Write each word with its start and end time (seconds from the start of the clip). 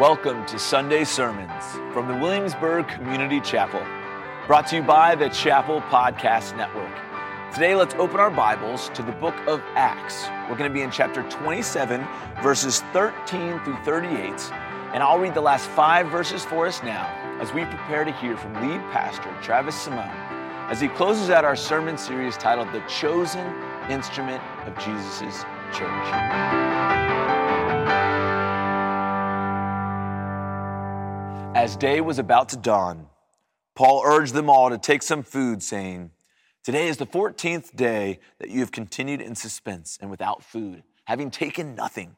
Welcome 0.00 0.44
to 0.48 0.58
Sunday 0.58 1.04
Sermons 1.04 1.64
from 1.94 2.06
the 2.06 2.14
Williamsburg 2.14 2.86
Community 2.86 3.40
Chapel, 3.40 3.80
brought 4.46 4.66
to 4.66 4.76
you 4.76 4.82
by 4.82 5.14
the 5.14 5.30
Chapel 5.30 5.80
Podcast 5.80 6.54
Network. 6.54 6.94
Today, 7.54 7.74
let's 7.74 7.94
open 7.94 8.20
our 8.20 8.30
Bibles 8.30 8.90
to 8.90 9.02
the 9.02 9.12
book 9.12 9.34
of 9.46 9.62
Acts. 9.74 10.26
We're 10.50 10.58
going 10.58 10.70
to 10.70 10.74
be 10.74 10.82
in 10.82 10.90
chapter 10.90 11.22
27, 11.30 12.06
verses 12.42 12.80
13 12.92 13.58
through 13.60 13.78
38, 13.84 14.12
and 14.92 15.02
I'll 15.02 15.18
read 15.18 15.32
the 15.32 15.40
last 15.40 15.66
five 15.70 16.08
verses 16.10 16.44
for 16.44 16.66
us 16.66 16.82
now 16.82 17.06
as 17.40 17.54
we 17.54 17.64
prepare 17.64 18.04
to 18.04 18.12
hear 18.12 18.36
from 18.36 18.52
lead 18.52 18.82
pastor 18.92 19.34
Travis 19.40 19.80
Simone 19.80 20.10
as 20.68 20.78
he 20.78 20.88
closes 20.88 21.30
out 21.30 21.46
our 21.46 21.56
sermon 21.56 21.96
series 21.96 22.36
titled 22.36 22.70
The 22.70 22.80
Chosen 22.86 23.46
Instrument 23.88 24.42
of 24.66 24.76
Jesus' 24.76 25.42
Church. 25.72 27.25
As 31.66 31.74
day 31.74 32.00
was 32.00 32.20
about 32.20 32.50
to 32.50 32.56
dawn, 32.56 33.08
Paul 33.74 34.02
urged 34.04 34.34
them 34.34 34.48
all 34.48 34.70
to 34.70 34.78
take 34.78 35.02
some 35.02 35.24
food, 35.24 35.64
saying, 35.64 36.12
Today 36.62 36.86
is 36.86 36.96
the 36.96 37.08
14th 37.08 37.74
day 37.74 38.20
that 38.38 38.50
you 38.50 38.60
have 38.60 38.70
continued 38.70 39.20
in 39.20 39.34
suspense 39.34 39.98
and 40.00 40.08
without 40.08 40.44
food, 40.44 40.84
having 41.06 41.28
taken 41.28 41.74
nothing. 41.74 42.14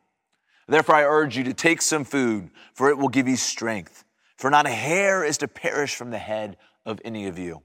Therefore, 0.67 0.97
I 0.97 1.05
urge 1.05 1.39
you 1.39 1.45
to 1.45 1.55
take 1.55 1.81
some 1.81 2.05
food, 2.05 2.51
for 2.75 2.91
it 2.91 2.99
will 2.99 3.09
give 3.09 3.27
you 3.27 3.37
strength. 3.37 4.05
For 4.37 4.51
not 4.51 4.67
a 4.67 4.69
hair 4.69 5.25
is 5.25 5.39
to 5.39 5.49
perish 5.49 5.95
from 5.95 6.11
the 6.11 6.19
head 6.19 6.59
of 6.85 7.01
any 7.03 7.27
of 7.27 7.39
you. 7.39 7.63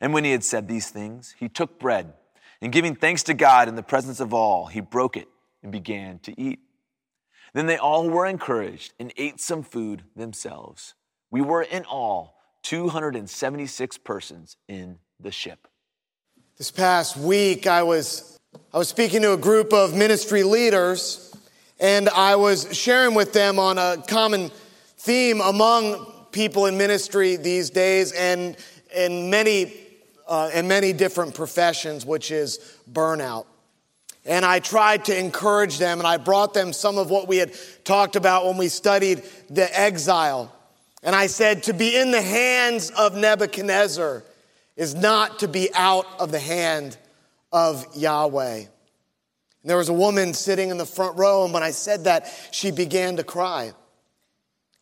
And 0.00 0.14
when 0.14 0.24
he 0.24 0.32
had 0.32 0.44
said 0.44 0.66
these 0.66 0.88
things, 0.88 1.34
he 1.38 1.50
took 1.50 1.78
bread, 1.78 2.14
and 2.62 2.72
giving 2.72 2.94
thanks 2.94 3.22
to 3.24 3.34
God 3.34 3.68
in 3.68 3.74
the 3.74 3.82
presence 3.82 4.18
of 4.18 4.32
all, 4.32 4.64
he 4.64 4.80
broke 4.80 5.18
it 5.18 5.28
and 5.62 5.70
began 5.70 6.20
to 6.20 6.40
eat. 6.40 6.60
Then 7.56 7.64
they 7.64 7.78
all 7.78 8.06
were 8.10 8.26
encouraged 8.26 8.92
and 9.00 9.14
ate 9.16 9.40
some 9.40 9.62
food 9.62 10.02
themselves. 10.14 10.92
We 11.30 11.40
were 11.40 11.62
in 11.62 11.86
all 11.86 12.36
276 12.64 13.96
persons 13.96 14.58
in 14.68 14.98
the 15.18 15.32
ship. 15.32 15.66
This 16.58 16.70
past 16.70 17.16
week, 17.16 17.66
I 17.66 17.82
was, 17.82 18.38
I 18.74 18.76
was 18.76 18.88
speaking 18.88 19.22
to 19.22 19.32
a 19.32 19.38
group 19.38 19.72
of 19.72 19.96
ministry 19.96 20.42
leaders, 20.42 21.34
and 21.80 22.10
I 22.10 22.36
was 22.36 22.76
sharing 22.76 23.14
with 23.14 23.32
them 23.32 23.58
on 23.58 23.78
a 23.78 24.04
common 24.06 24.50
theme 24.98 25.40
among 25.40 26.26
people 26.32 26.66
in 26.66 26.76
ministry 26.76 27.36
these 27.36 27.70
days 27.70 28.12
and 28.12 28.54
in 28.94 29.30
many, 29.30 29.72
uh, 30.28 30.50
in 30.52 30.68
many 30.68 30.92
different 30.92 31.34
professions, 31.34 32.04
which 32.04 32.30
is 32.30 32.76
burnout. 32.92 33.46
And 34.26 34.44
I 34.44 34.58
tried 34.58 35.04
to 35.06 35.16
encourage 35.16 35.78
them, 35.78 35.98
and 35.98 36.06
I 36.06 36.16
brought 36.16 36.52
them 36.52 36.72
some 36.72 36.98
of 36.98 37.10
what 37.10 37.28
we 37.28 37.36
had 37.36 37.52
talked 37.84 38.16
about 38.16 38.44
when 38.44 38.56
we 38.56 38.68
studied 38.68 39.22
the 39.48 39.68
exile. 39.78 40.52
And 41.02 41.14
I 41.14 41.28
said, 41.28 41.62
to 41.64 41.72
be 41.72 41.96
in 41.96 42.10
the 42.10 42.22
hands 42.22 42.90
of 42.90 43.14
Nebuchadnezzar 43.14 44.24
is 44.74 44.94
not 44.94 45.38
to 45.38 45.48
be 45.48 45.70
out 45.74 46.06
of 46.18 46.32
the 46.32 46.40
hand 46.40 46.98
of 47.52 47.86
Yahweh. 47.96 48.56
And 48.56 48.68
there 49.62 49.76
was 49.76 49.88
a 49.88 49.94
woman 49.94 50.34
sitting 50.34 50.70
in 50.70 50.78
the 50.78 50.86
front 50.86 51.16
row, 51.16 51.44
and 51.44 51.54
when 51.54 51.62
I 51.62 51.70
said 51.70 52.04
that, 52.04 52.32
she 52.50 52.72
began 52.72 53.16
to 53.16 53.24
cry. 53.24 53.72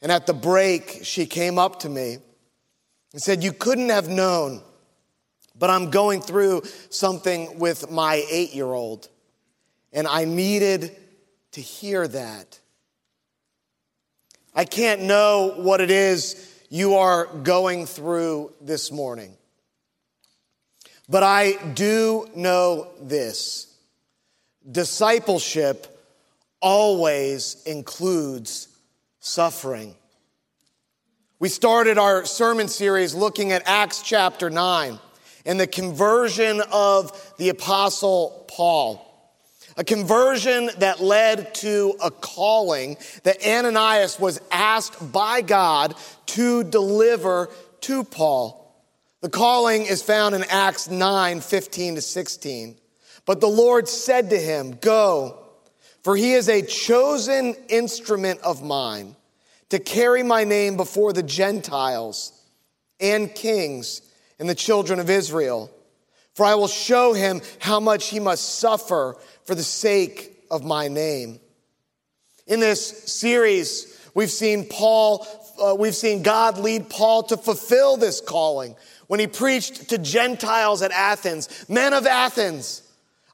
And 0.00 0.10
at 0.10 0.26
the 0.26 0.34
break, 0.34 1.00
she 1.02 1.26
came 1.26 1.58
up 1.58 1.80
to 1.80 1.88
me 1.88 2.18
and 3.12 3.22
said, 3.22 3.44
You 3.44 3.52
couldn't 3.52 3.90
have 3.90 4.08
known, 4.08 4.62
but 5.54 5.70
I'm 5.70 5.90
going 5.90 6.20
through 6.20 6.62
something 6.90 7.58
with 7.58 7.90
my 7.90 8.24
eight 8.30 8.54
year 8.54 8.72
old. 8.72 9.08
And 9.94 10.06
I 10.06 10.26
needed 10.26 10.94
to 11.52 11.62
hear 11.62 12.06
that. 12.06 12.58
I 14.54 14.64
can't 14.64 15.02
know 15.02 15.54
what 15.56 15.80
it 15.80 15.90
is 15.90 16.52
you 16.68 16.96
are 16.96 17.26
going 17.26 17.86
through 17.86 18.52
this 18.60 18.92
morning. 18.92 19.36
But 21.08 21.22
I 21.22 21.52
do 21.74 22.28
know 22.34 22.88
this 23.00 23.72
discipleship 24.70 25.86
always 26.60 27.62
includes 27.64 28.68
suffering. 29.20 29.94
We 31.38 31.48
started 31.48 31.98
our 31.98 32.24
sermon 32.24 32.68
series 32.68 33.14
looking 33.14 33.52
at 33.52 33.62
Acts 33.66 34.02
chapter 34.02 34.48
9 34.50 34.98
and 35.44 35.60
the 35.60 35.66
conversion 35.66 36.62
of 36.72 37.34
the 37.38 37.50
Apostle 37.50 38.46
Paul. 38.48 39.13
A 39.76 39.84
conversion 39.84 40.70
that 40.78 41.00
led 41.00 41.54
to 41.56 41.94
a 42.02 42.10
calling 42.10 42.96
that 43.24 43.44
Ananias 43.44 44.20
was 44.20 44.40
asked 44.52 45.12
by 45.12 45.40
God 45.40 45.94
to 46.26 46.62
deliver 46.62 47.50
to 47.82 48.04
Paul. 48.04 48.60
The 49.20 49.30
calling 49.30 49.86
is 49.86 50.02
found 50.02 50.34
in 50.34 50.44
Acts 50.44 50.88
9 50.88 51.40
15 51.40 51.96
to 51.96 52.02
16. 52.02 52.76
But 53.26 53.40
the 53.40 53.48
Lord 53.48 53.88
said 53.88 54.30
to 54.30 54.38
him, 54.38 54.76
Go, 54.80 55.38
for 56.02 56.14
he 56.14 56.34
is 56.34 56.48
a 56.48 56.62
chosen 56.62 57.54
instrument 57.68 58.40
of 58.42 58.62
mine 58.62 59.16
to 59.70 59.78
carry 59.78 60.22
my 60.22 60.44
name 60.44 60.76
before 60.76 61.12
the 61.12 61.22
Gentiles 61.22 62.38
and 63.00 63.34
kings 63.34 64.02
and 64.38 64.48
the 64.48 64.54
children 64.54 65.00
of 65.00 65.10
Israel. 65.10 65.70
For 66.34 66.44
I 66.44 66.56
will 66.56 66.68
show 66.68 67.12
him 67.12 67.40
how 67.60 67.80
much 67.80 68.08
he 68.08 68.20
must 68.20 68.58
suffer 68.58 69.16
for 69.44 69.54
the 69.54 69.62
sake 69.62 70.44
of 70.50 70.64
my 70.64 70.88
name. 70.88 71.38
In 72.46 72.60
this 72.60 73.04
series, 73.12 74.08
we've 74.14 74.30
seen 74.30 74.66
Paul, 74.68 75.26
uh, 75.62 75.74
we've 75.78 75.94
seen 75.94 76.22
God 76.22 76.58
lead 76.58 76.90
Paul 76.90 77.22
to 77.24 77.36
fulfill 77.36 77.96
this 77.96 78.20
calling 78.20 78.76
when 79.06 79.20
he 79.20 79.26
preached 79.26 79.90
to 79.90 79.98
Gentiles 79.98 80.82
at 80.82 80.90
Athens, 80.90 81.66
men 81.68 81.92
of 81.92 82.06
Athens. 82.06 82.82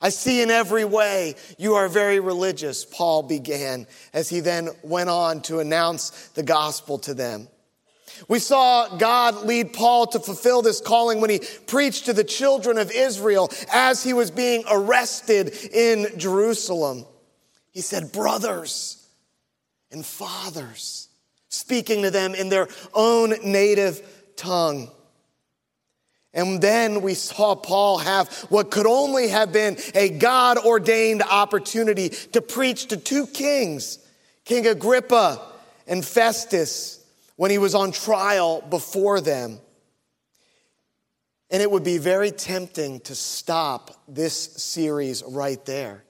I 0.03 0.09
see 0.09 0.41
in 0.41 0.51
every 0.51 0.85
way 0.85 1.35
you 1.59 1.75
are 1.75 1.89
very 1.89 2.21
religious, 2.21 2.85
Paul 2.85 3.23
began 3.23 3.87
as 4.13 4.29
he 4.29 4.41
then 4.41 4.71
went 4.83 5.11
on 5.11 5.43
to 5.43 5.61
announce 5.61 6.29
the 6.29 6.43
gospel 6.43 6.99
to 7.01 7.15
them. 7.15 7.49
We 8.29 8.39
saw 8.39 8.97
God 8.97 9.47
lead 9.47 9.73
Paul 9.73 10.07
to 10.09 10.21
fulfill 10.21 10.63
this 10.63 10.81
calling 10.81 11.21
when 11.21 11.31
he 11.31 11.41
preached 11.67 12.07
to 12.07 12.13
the 12.13 12.25
children 12.25 12.79
of 12.79 12.91
Israel 12.91 13.51
as 13.73 14.03
he 14.03 14.13
was 14.13 14.31
being 14.31 14.65
arrested 14.71 15.55
in 15.73 16.19
Jerusalem. 16.19 17.05
He 17.71 17.81
said, 17.81 18.13
Brothers 18.13 19.07
and 19.91 20.05
fathers, 20.05 21.09
speaking 21.49 22.03
to 22.03 22.11
them 22.11 22.35
in 22.35 22.49
their 22.49 22.69
own 22.95 23.35
native 23.45 24.03
tongue. 24.37 24.91
And 26.33 26.61
then 26.61 27.01
we 27.01 27.15
saw 27.15 27.57
Paul 27.57 27.99
have 27.99 28.29
what 28.51 28.71
could 28.71 28.87
only 28.87 29.29
have 29.29 29.53
been 29.53 29.77
a 29.95 30.11
God 30.11 30.59
ordained 30.59 31.23
opportunity 31.23 32.11
to 32.11 32.41
preach 32.41 32.87
to 32.87 32.97
two 32.97 33.27
kings, 33.27 33.99
King 34.45 34.69
Agrippa 34.69 35.41
and 35.89 36.05
Festus 36.05 37.00
when 37.41 37.51
he 37.51 37.57
was 37.57 37.75
on 37.75 37.91
trial 37.91 38.61
before 38.69 39.19
them. 39.19 39.59
And 41.49 41.63
it 41.63 41.71
would 41.71 41.83
be 41.83 41.97
very 41.97 42.33
tempting 42.33 43.01
to 43.01 43.15
stop 43.15 43.99
this 44.07 44.35
series 44.35 45.23
right 45.27 45.65
there. 45.65 46.05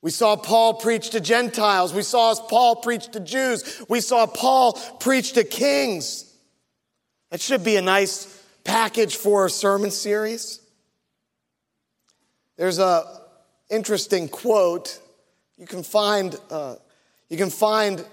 We 0.00 0.12
saw 0.12 0.36
Paul 0.36 0.74
preach 0.74 1.10
to 1.10 1.20
Gentiles. 1.20 1.92
We 1.92 2.02
saw 2.02 2.36
Paul 2.36 2.76
preach 2.76 3.08
to 3.08 3.18
Jews. 3.18 3.82
We 3.88 4.00
saw 4.00 4.28
Paul 4.28 4.74
preach 5.00 5.32
to 5.32 5.42
kings. 5.42 6.32
That 7.32 7.40
should 7.40 7.64
be 7.64 7.74
a 7.74 7.82
nice 7.82 8.40
package 8.62 9.16
for 9.16 9.46
a 9.46 9.50
sermon 9.50 9.90
series. 9.90 10.60
There's 12.56 12.78
a 12.78 13.22
interesting 13.70 14.28
quote. 14.28 15.00
You 15.58 15.66
can 15.66 15.82
find, 15.82 16.38
uh, 16.48 16.76
you 17.28 17.38
can 17.38 17.50
find 17.50 18.06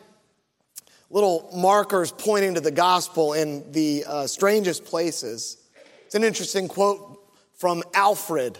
little 1.11 1.49
markers 1.53 2.11
pointing 2.11 2.55
to 2.55 2.61
the 2.61 2.71
gospel 2.71 3.33
in 3.33 3.71
the 3.71 4.05
uh, 4.07 4.27
strangest 4.27 4.85
places. 4.85 5.57
It's 6.05 6.15
an 6.15 6.23
interesting 6.23 6.67
quote 6.67 7.19
from 7.55 7.83
Alfred, 7.93 8.57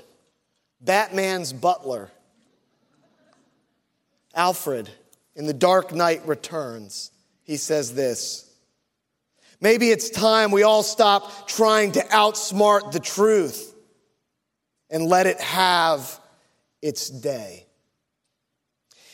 Batman's 0.82 1.54
butler. 1.54 2.12
Alfred, 4.36 4.90
in 5.36 5.46
The 5.46 5.54
Dark 5.54 5.94
Knight 5.94 6.28
Returns, 6.28 7.12
he 7.44 7.58
says 7.58 7.94
this 7.94 8.50
Maybe 9.60 9.90
it's 9.90 10.10
time 10.10 10.52
we 10.52 10.64
all 10.64 10.84
stop 10.84 11.48
trying 11.48 11.94
to 11.94 12.00
outsmart 12.02 12.92
the 12.92 13.00
truth 13.00 13.74
and 14.90 15.06
let 15.06 15.28
it 15.28 15.40
have 15.40 16.20
its 16.82 17.10
day. 17.10 17.66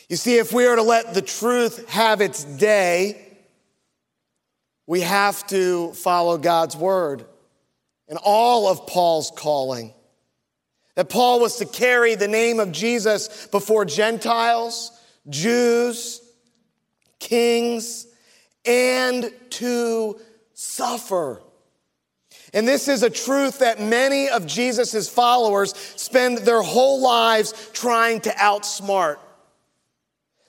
You 0.08 0.16
see, 0.16 0.38
if 0.38 0.52
we 0.52 0.66
are 0.66 0.76
to 0.76 0.82
let 0.82 1.12
the 1.12 1.22
truth 1.22 1.88
have 1.90 2.20
its 2.20 2.42
day, 2.42 3.27
we 4.88 5.02
have 5.02 5.46
to 5.48 5.92
follow 5.92 6.38
God's 6.38 6.74
word 6.74 7.26
and 8.08 8.18
all 8.22 8.66
of 8.68 8.86
Paul's 8.86 9.30
calling. 9.36 9.92
That 10.94 11.10
Paul 11.10 11.40
was 11.40 11.56
to 11.58 11.66
carry 11.66 12.14
the 12.14 12.26
name 12.26 12.58
of 12.58 12.72
Jesus 12.72 13.46
before 13.48 13.84
Gentiles, 13.84 14.90
Jews, 15.28 16.22
kings, 17.20 18.06
and 18.64 19.30
to 19.50 20.18
suffer. 20.54 21.42
And 22.54 22.66
this 22.66 22.88
is 22.88 23.02
a 23.02 23.10
truth 23.10 23.58
that 23.58 23.82
many 23.82 24.30
of 24.30 24.46
Jesus' 24.46 25.06
followers 25.06 25.76
spend 25.96 26.38
their 26.38 26.62
whole 26.62 27.02
lives 27.02 27.52
trying 27.74 28.22
to 28.22 28.30
outsmart. 28.30 29.18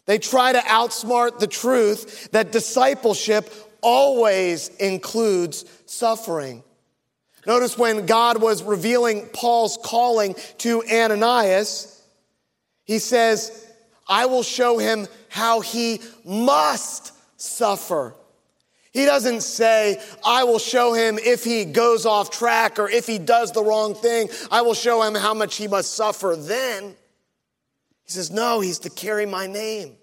They 0.06 0.18
try 0.18 0.54
to 0.54 0.60
outsmart 0.60 1.40
the 1.40 1.48
truth 1.48 2.32
that 2.32 2.54
discipleship 2.54 3.54
always 3.82 4.70
includes 4.78 5.66
suffering. 5.86 6.64
Notice 7.46 7.78
when 7.78 8.06
God 8.06 8.42
was 8.42 8.64
revealing 8.64 9.28
Paul's 9.34 9.78
calling 9.82 10.36
to 10.60 10.84
Ananias, 10.92 12.04
he 12.84 13.00
says, 13.00 13.66
I 14.08 14.26
will 14.26 14.44
show 14.44 14.78
him 14.78 15.08
how 15.30 15.62
he 15.62 16.02
must 16.26 17.14
suffer. 17.40 18.16
He 18.92 19.06
doesn't 19.06 19.42
say, 19.42 20.02
I 20.26 20.44
will 20.44 20.60
show 20.60 20.94
him 20.94 21.20
if 21.20 21.44
he 21.44 21.64
goes 21.64 22.06
off 22.06 22.32
track 22.32 22.80
or 22.80 22.90
if 22.90 23.06
he 23.06 23.20
does 23.20 23.52
the 23.52 23.64
wrong 23.64 23.94
thing. 23.94 24.30
I 24.52 24.62
will 24.62 24.74
show 24.74 25.04
him 25.04 25.14
how 25.14 25.34
much 25.34 25.56
he 25.56 25.68
must 25.68 25.94
suffer 25.94 26.36
then. 26.36 26.96
He 28.04 28.12
says, 28.12 28.32
No, 28.32 28.60
he's 28.60 28.80
to 28.80 28.90
carry 28.90 29.28
my 29.28 29.46
name 29.46 29.96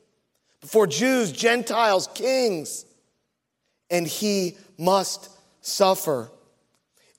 before 0.61 0.87
Jews, 0.87 1.32
Gentiles, 1.32 2.08
kings, 2.14 2.86
and 3.91 4.06
he 4.06 4.56
must 4.79 5.31
suffer. 5.61 6.31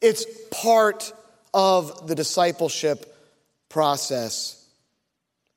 It's 0.02 0.26
part 0.52 1.12
of 1.54 2.08
the 2.08 2.16
discipleship 2.16 3.14
process. 3.70 4.66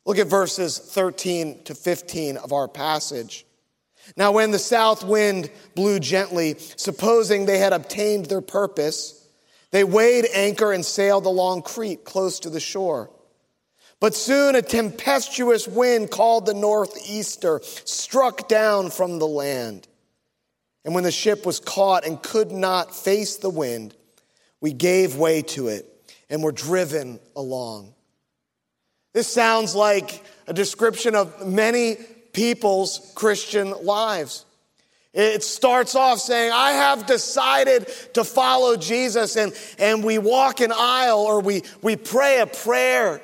Look 0.06 0.18
at 0.18 0.26
verses 0.26 0.78
13 0.78 1.64
to 1.64 1.74
15 1.74 2.36
of 2.38 2.52
our 2.52 2.68
passage. 2.68 3.44
Now, 4.16 4.32
when 4.32 4.50
the 4.50 4.58
south 4.58 5.04
wind 5.04 5.50
blew 5.74 6.00
gently, 6.00 6.56
supposing 6.58 7.46
they 7.46 7.58
had 7.58 7.72
obtained 7.72 8.26
their 8.26 8.40
purpose, 8.40 9.28
they 9.70 9.84
weighed 9.84 10.26
anchor 10.34 10.72
and 10.72 10.84
sailed 10.84 11.26
along 11.26 11.62
Crete, 11.62 12.04
close 12.04 12.40
to 12.40 12.50
the 12.50 12.60
shore. 12.60 13.10
But 14.00 14.14
soon 14.14 14.56
a 14.56 14.62
tempestuous 14.62 15.68
wind 15.68 16.10
called 16.10 16.46
the 16.46 16.54
northeaster 16.54 17.60
struck 17.62 18.48
down 18.48 18.90
from 18.90 19.18
the 19.18 19.26
land. 19.26 19.86
And 20.84 20.94
when 20.94 21.04
the 21.04 21.10
ship 21.10 21.44
was 21.44 21.60
caught 21.60 22.06
and 22.06 22.22
could 22.22 22.52
not 22.52 22.94
face 22.94 23.36
the 23.36 23.50
wind, 23.50 23.94
we 24.60 24.72
gave 24.72 25.16
way 25.16 25.42
to 25.42 25.68
it 25.68 25.86
and 26.28 26.42
were 26.42 26.52
driven 26.52 27.20
along. 27.36 27.94
This 29.12 29.28
sounds 29.28 29.74
like 29.74 30.22
a 30.46 30.52
description 30.52 31.14
of 31.14 31.46
many 31.46 31.96
people's 32.32 33.12
Christian 33.14 33.72
lives. 33.84 34.46
It 35.12 35.42
starts 35.42 35.96
off 35.96 36.20
saying, 36.20 36.52
I 36.52 36.72
have 36.72 37.06
decided 37.06 37.88
to 38.14 38.22
follow 38.22 38.76
Jesus, 38.76 39.36
and, 39.36 39.52
and 39.78 40.04
we 40.04 40.18
walk 40.18 40.60
an 40.60 40.72
aisle 40.72 41.18
or 41.18 41.40
we, 41.40 41.62
we 41.82 41.96
pray 41.96 42.38
a 42.38 42.46
prayer, 42.46 43.20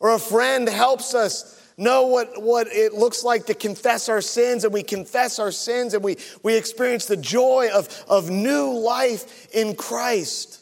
or 0.00 0.14
a 0.14 0.18
friend 0.18 0.66
helps 0.66 1.14
us 1.14 1.57
know 1.78 2.06
what, 2.06 2.42
what 2.42 2.66
it 2.66 2.92
looks 2.92 3.22
like 3.22 3.46
to 3.46 3.54
confess 3.54 4.08
our 4.08 4.20
sins, 4.20 4.64
and 4.64 4.74
we 4.74 4.82
confess 4.82 5.38
our 5.38 5.52
sins, 5.52 5.94
and 5.94 6.02
we, 6.02 6.16
we 6.42 6.56
experience 6.56 7.06
the 7.06 7.16
joy 7.16 7.70
of, 7.72 8.04
of 8.08 8.28
new 8.28 8.76
life 8.78 9.48
in 9.54 9.76
Christ. 9.76 10.60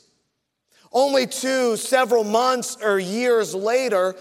Only 0.93 1.27
to 1.27 1.77
several 1.77 2.23
months 2.23 2.77
or 2.83 2.99
years 2.99 3.55
later, 3.55 4.15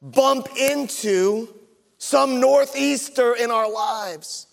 bump 0.00 0.48
into 0.56 1.52
some 1.98 2.40
northeaster 2.40 3.34
in 3.34 3.50
our 3.50 3.70
lives, 3.70 4.46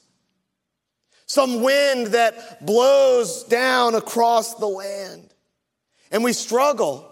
some 1.28 1.62
wind 1.62 2.08
that 2.08 2.66
blows 2.66 3.44
down 3.44 3.94
across 3.94 4.56
the 4.56 4.68
land. 4.68 5.34
And 6.12 6.24
we 6.24 6.34
struggle. 6.34 7.12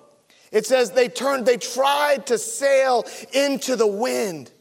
It 0.52 0.66
says 0.66 0.92
they 0.92 1.08
turned, 1.08 1.46
they 1.46 1.58
tried 1.58 2.28
to 2.28 2.38
sail 2.38 3.06
into 3.34 3.76
the 3.76 3.88
wind. 3.88 4.52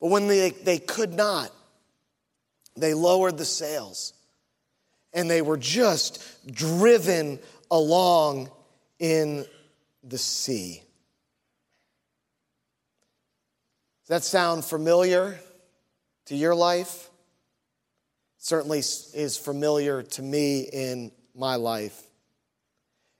But 0.00 0.08
when 0.08 0.28
they, 0.28 0.50
they 0.50 0.78
could 0.78 1.12
not, 1.12 1.50
they 2.76 2.94
lowered 2.94 3.36
the 3.36 3.44
sails 3.44 4.14
and 5.12 5.28
they 5.28 5.42
were 5.42 5.56
just 5.56 6.22
driven 6.52 7.38
along 7.70 8.50
in 8.98 9.44
the 10.02 10.18
sea. 10.18 10.82
Does 14.02 14.08
that 14.08 14.24
sound 14.24 14.64
familiar 14.64 15.38
to 16.26 16.36
your 16.36 16.54
life? 16.54 17.10
certainly 18.40 18.78
is 18.78 19.36
familiar 19.36 20.02
to 20.02 20.22
me 20.22 20.62
in 20.72 21.12
my 21.34 21.56
life. 21.56 22.02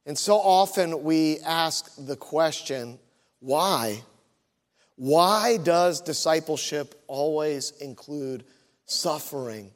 And 0.07 0.19
so 0.19 0.37
often 0.37 1.05
we 1.05 1.39
ask 1.41 1.93
the 1.99 2.17
question, 2.17 2.99
why? 3.39 4.03
Why 5.01 5.57
does 5.57 6.03
discipleship 6.03 6.95
always 7.07 7.71
include 7.81 8.45
suffering? 8.85 9.71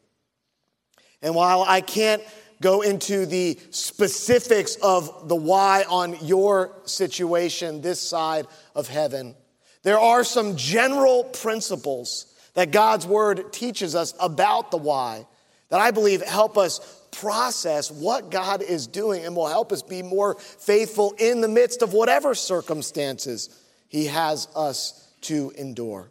And 1.23 1.35
while 1.35 1.63
I 1.63 1.81
can't 1.81 2.23
go 2.61 2.83
into 2.83 3.25
the 3.25 3.59
specifics 3.71 4.77
of 4.83 5.31
the 5.31 5.35
why 5.35 5.87
on 5.89 6.19
your 6.27 6.77
situation 6.85 7.81
this 7.81 8.03
side 8.03 8.47
of 8.75 8.87
heaven, 8.87 9.35
there 9.83 9.99
are 9.99 10.25
some 10.25 10.57
general 10.57 11.25
principles 11.25 12.27
that 12.53 12.71
God's 12.71 13.07
word 13.07 13.51
teaches 13.51 13.95
us 13.95 14.13
about 14.21 14.71
the 14.71 14.77
why 14.77 15.27
that 15.71 15.81
I 15.81 15.91
believe 15.91 16.21
help 16.21 16.59
us 16.59 17.01
process 17.13 17.91
what 17.91 18.31
God 18.31 18.61
is 18.61 18.87
doing 18.87 19.25
and 19.25 19.35
will 19.35 19.49
help 19.49 19.73
us 19.73 19.81
be 19.81 20.03
more 20.03 20.35
faithful 20.35 21.15
in 21.17 21.41
the 21.41 21.49
midst 21.49 21.81
of 21.81 21.95
whatever 21.95 22.35
circumstances 22.35 23.49
He 23.89 24.05
has 24.05 24.49
us 24.55 25.01
to 25.25 25.53
endure. 25.57 26.11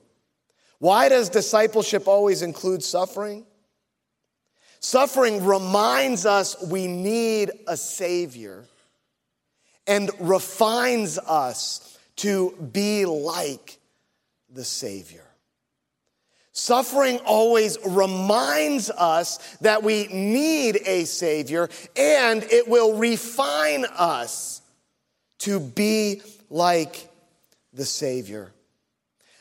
Why 0.80 1.10
does 1.10 1.30
discipleship 1.30 2.08
always 2.08 2.42
include 2.42 2.84
suffering? 2.84 3.46
Suffering 4.80 5.46
reminds 5.46 6.26
us 6.26 6.62
we 6.62 6.88
need 6.88 7.52
a 7.68 7.78
Savior 7.78 8.66
and 9.88 10.12
refines 10.20 11.18
us 11.18 11.98
to 12.18 12.52
be 12.74 13.06
like 13.06 13.80
the 14.54 14.66
Savior. 14.66 15.24
Suffering 16.52 17.20
always 17.26 17.78
reminds 17.84 18.92
us 18.92 19.38
that 19.62 19.84
we 19.84 20.08
need 20.08 20.82
a 20.86 21.06
Savior 21.06 21.70
and 21.96 22.44
it 22.44 22.68
will 22.68 22.98
refine 22.98 23.86
us 23.86 24.62
to 25.40 25.60
be 25.60 26.22
like 26.50 27.10
the 27.74 27.86
Savior. 27.86 28.54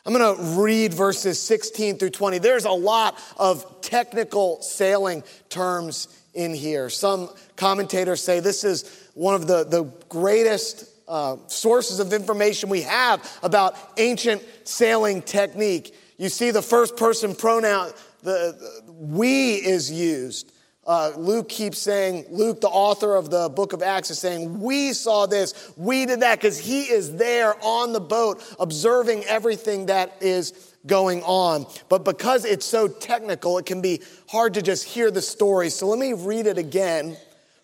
I'm 0.05 0.13
going 0.13 0.37
to 0.37 0.61
read 0.61 0.93
verses 0.93 1.41
16 1.41 1.99
through 1.99 2.11
20. 2.11 2.39
There's 2.39 2.65
a 2.65 2.73
lot 2.73 3.23
of 3.37 3.81
technical 3.83 4.61
sailing 4.61 5.23
terms 5.49 6.09
in 6.35 6.55
here. 6.55 6.91
Some 6.91 7.31
commentators 7.57 8.21
say 8.21 8.41
this 8.41 8.65
is 8.65 9.09
one 9.15 9.35
of 9.37 9.47
the, 9.47 9.65
the 9.65 9.85
greatest 10.09 10.89
uh, 11.07 11.37
sources 11.47 12.01
of 12.01 12.13
information 12.13 12.69
we 12.69 12.83
have 12.83 13.39
about 13.45 13.77
ancient 13.97 14.43
sailing 14.65 15.23
technique. 15.23 15.95
You 16.17 16.31
see 16.31 16.51
the 16.51 16.63
first 16.63 16.97
person 16.97 17.35
pronoun, 17.37 17.93
the, 18.23 18.57
the 18.59 18.93
we 18.93 19.55
is 19.55 19.91
used. 19.91 20.52
Uh, 20.85 21.13
Luke 21.17 21.49
keeps 21.49 21.79
saying, 21.79 22.25
Luke, 22.31 22.61
the 22.61 22.69
author 22.69 23.15
of 23.15 23.31
the 23.31 23.49
book 23.49 23.73
of 23.73 23.83
Acts, 23.83 24.11
is 24.11 24.19
saying, 24.19 24.61
We 24.61 24.93
saw 24.93 25.27
this, 25.27 25.73
we 25.77 26.07
did 26.07 26.21
that, 26.21 26.41
because 26.41 26.59
he 26.59 26.83
is 26.83 27.17
there 27.17 27.55
on 27.63 27.93
the 27.93 28.01
boat 28.01 28.43
observing 28.59 29.25
everything 29.25 29.87
that 29.87 30.17
is 30.21 30.73
going 30.85 31.23
on. 31.23 31.67
But 31.89 32.05
because 32.05 32.45
it's 32.45 32.67
so 32.67 32.89
technical, 32.89 33.59
it 33.59 33.67
can 33.67 33.81
be 33.81 34.03
hard 34.29 34.55
to 34.55 34.63
just 34.63 34.85
hear 34.85 35.13
the 35.13 35.23
story. 35.23 35.71
So 35.71 35.87
let 35.87 36.01
me 36.01 36.15
read 36.15 36.47
it 36.47 36.59
again 36.59 37.17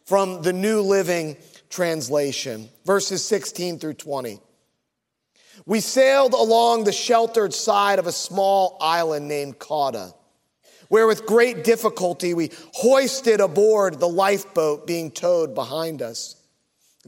from 0.04 0.42
the 0.42 0.52
New 0.52 0.80
Living 0.80 1.36
Translation, 1.70 2.68
verses 2.86 3.24
16 3.24 3.80
through 3.80 3.94
20. 3.94 4.40
We 5.66 5.80
sailed 5.80 6.34
along 6.34 6.84
the 6.84 6.92
sheltered 6.92 7.52
side 7.52 7.98
of 7.98 8.06
a 8.06 8.12
small 8.12 8.78
island 8.80 9.28
named 9.28 9.58
Cauda, 9.58 10.14
where 10.88 11.06
with 11.06 11.26
great 11.26 11.64
difficulty 11.64 12.34
we 12.34 12.50
hoisted 12.72 13.40
aboard 13.40 14.00
the 14.00 14.08
lifeboat 14.08 14.86
being 14.86 15.10
towed 15.10 15.54
behind 15.54 16.02
us. 16.02 16.34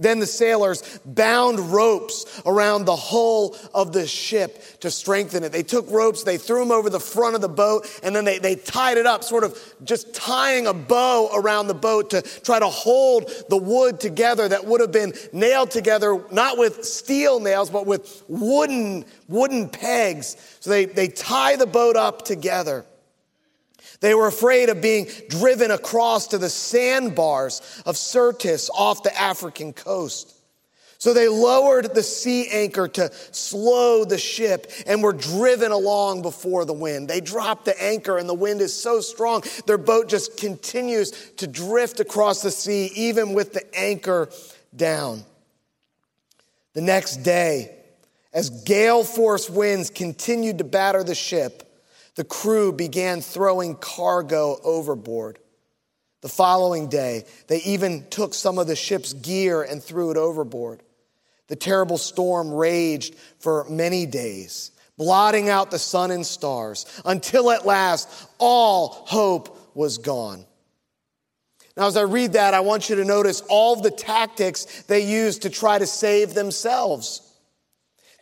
Then 0.00 0.18
the 0.18 0.26
sailors 0.26 0.98
bound 1.04 1.58
ropes 1.58 2.40
around 2.46 2.86
the 2.86 2.96
hull 2.96 3.54
of 3.74 3.92
the 3.92 4.06
ship 4.06 4.80
to 4.80 4.90
strengthen 4.90 5.44
it. 5.44 5.52
They 5.52 5.62
took 5.62 5.90
ropes, 5.90 6.22
they 6.22 6.38
threw 6.38 6.60
them 6.60 6.70
over 6.70 6.88
the 6.88 7.00
front 7.00 7.34
of 7.34 7.42
the 7.42 7.50
boat, 7.50 7.86
and 8.02 8.16
then 8.16 8.24
they, 8.24 8.38
they 8.38 8.54
tied 8.54 8.96
it 8.96 9.04
up, 9.04 9.24
sort 9.24 9.44
of 9.44 9.58
just 9.84 10.14
tying 10.14 10.66
a 10.66 10.72
bow 10.72 11.28
around 11.34 11.66
the 11.66 11.74
boat 11.74 12.10
to 12.10 12.22
try 12.22 12.58
to 12.58 12.68
hold 12.68 13.30
the 13.50 13.58
wood 13.58 14.00
together 14.00 14.48
that 14.48 14.64
would 14.64 14.80
have 14.80 14.92
been 14.92 15.12
nailed 15.34 15.70
together, 15.70 16.24
not 16.30 16.56
with 16.56 16.82
steel 16.84 17.38
nails, 17.38 17.68
but 17.68 17.84
with 17.84 18.24
wooden, 18.26 19.04
wooden 19.28 19.68
pegs. 19.68 20.36
So 20.60 20.70
they, 20.70 20.86
they 20.86 21.08
tie 21.08 21.56
the 21.56 21.66
boat 21.66 21.96
up 21.96 22.24
together. 22.24 22.86
They 24.00 24.14
were 24.14 24.26
afraid 24.26 24.70
of 24.70 24.80
being 24.80 25.08
driven 25.28 25.70
across 25.70 26.28
to 26.28 26.38
the 26.38 26.48
sandbars 26.48 27.82
of 27.84 27.96
Syrtis 27.96 28.70
off 28.74 29.02
the 29.02 29.18
African 29.18 29.72
coast. 29.72 30.34
So 31.00 31.14
they 31.14 31.28
lowered 31.28 31.94
the 31.94 32.02
sea 32.02 32.46
anchor 32.50 32.86
to 32.86 33.10
slow 33.32 34.04
the 34.04 34.18
ship 34.18 34.70
and 34.86 35.02
were 35.02 35.14
driven 35.14 35.72
along 35.72 36.20
before 36.20 36.66
the 36.66 36.74
wind. 36.74 37.08
They 37.08 37.22
dropped 37.22 37.64
the 37.64 37.82
anchor 37.82 38.18
and 38.18 38.28
the 38.28 38.34
wind 38.34 38.60
is 38.60 38.74
so 38.74 39.00
strong, 39.00 39.42
their 39.66 39.78
boat 39.78 40.10
just 40.10 40.36
continues 40.36 41.10
to 41.38 41.46
drift 41.46 42.00
across 42.00 42.42
the 42.42 42.50
sea, 42.50 42.90
even 42.94 43.32
with 43.32 43.54
the 43.54 43.64
anchor 43.74 44.28
down. 44.76 45.24
The 46.74 46.82
next 46.82 47.18
day, 47.18 47.74
as 48.34 48.50
gale 48.50 49.02
force 49.02 49.48
winds 49.48 49.88
continued 49.88 50.58
to 50.58 50.64
batter 50.64 51.02
the 51.02 51.14
ship, 51.14 51.69
the 52.20 52.24
crew 52.24 52.70
began 52.70 53.22
throwing 53.22 53.74
cargo 53.74 54.60
overboard. 54.62 55.38
The 56.20 56.28
following 56.28 56.90
day, 56.90 57.24
they 57.46 57.62
even 57.62 58.06
took 58.10 58.34
some 58.34 58.58
of 58.58 58.66
the 58.66 58.76
ship's 58.76 59.14
gear 59.14 59.62
and 59.62 59.82
threw 59.82 60.10
it 60.10 60.18
overboard. 60.18 60.82
The 61.46 61.56
terrible 61.56 61.96
storm 61.96 62.52
raged 62.52 63.14
for 63.38 63.64
many 63.70 64.04
days, 64.04 64.70
blotting 64.98 65.48
out 65.48 65.70
the 65.70 65.78
sun 65.78 66.10
and 66.10 66.26
stars, 66.26 66.84
until 67.06 67.50
at 67.50 67.64
last 67.64 68.06
all 68.36 68.88
hope 69.06 69.74
was 69.74 69.96
gone. 69.96 70.44
Now, 71.74 71.86
as 71.86 71.96
I 71.96 72.02
read 72.02 72.34
that, 72.34 72.52
I 72.52 72.60
want 72.60 72.90
you 72.90 72.96
to 72.96 73.04
notice 73.06 73.40
all 73.48 73.76
the 73.76 73.90
tactics 73.90 74.82
they 74.82 75.06
used 75.06 75.40
to 75.40 75.48
try 75.48 75.78
to 75.78 75.86
save 75.86 76.34
themselves. 76.34 77.29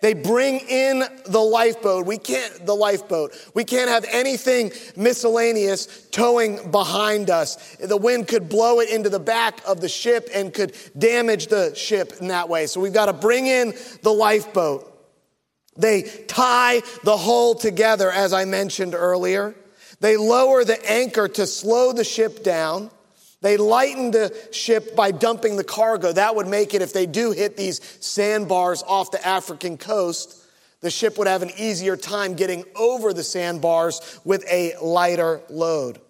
They 0.01 0.15
bring 0.15 0.61
in 0.61 1.03
the 1.27 1.41
lifeboat. 1.41 2.07
We 2.07 2.19
can't, 2.19 2.65
the 2.65 2.75
lifeboat. 2.75 3.35
We 3.55 3.65
can't 3.65 3.91
have 3.91 4.05
anything 4.11 4.71
miscellaneous 4.97 6.07
towing 6.11 6.71
behind 6.71 7.31
us. 7.31 7.77
The 7.77 7.97
wind 7.97 8.29
could 8.29 8.49
blow 8.49 8.81
it 8.81 8.91
into 8.91 9.09
the 9.09 9.19
back 9.19 9.61
of 9.67 9.81
the 9.81 9.89
ship 9.89 10.29
and 10.33 10.55
could 10.55 10.77
damage 10.97 11.49
the 11.49 11.75
ship 11.75 12.13
in 12.21 12.29
that 12.29 12.49
way. 12.49 12.67
So 12.67 12.81
we've 12.81 12.93
got 12.93 13.07
to 13.07 13.13
bring 13.13 13.47
in 13.47 13.75
the 14.03 14.13
lifeboat. 14.13 14.85
They 15.77 16.03
tie 16.03 16.83
the 17.05 17.17
hull 17.17 17.55
together, 17.55 18.11
as 18.11 18.33
I 18.33 18.45
mentioned 18.45 18.95
earlier. 18.95 19.55
They 20.01 20.17
lower 20.17 20.65
the 20.65 20.91
anchor 20.91 21.29
to 21.29 21.47
slow 21.47 21.93
the 21.93 22.05
ship 22.05 22.43
down. 22.45 22.91
They 23.41 23.57
lightened 23.57 24.15
the 24.15 24.37
ship 24.51 24.97
by 24.97 25.13
dumping 25.13 25.57
the 25.57 25.65
cargo. 25.65 26.13
That 26.13 26.35
would 26.35 26.49
make 26.49 26.75
it, 26.75 26.83
if 26.83 26.93
they 26.93 27.07
do 27.07 27.31
hit 27.31 27.57
these 27.57 27.81
sandbars 28.05 28.83
off 28.83 29.13
the 29.13 29.25
African 29.25 29.77
coast, 29.77 30.43
the 30.81 30.91
ship 30.91 31.19
would 31.19 31.29
have 31.29 31.43
an 31.43 31.53
easier 31.57 31.97
time 31.97 32.35
getting 32.35 32.65
over 32.75 33.13
the 33.13 33.23
sandbars 33.23 34.21
with 34.25 34.45
a 34.51 34.75
lighter 34.83 35.41
load. 35.49 36.01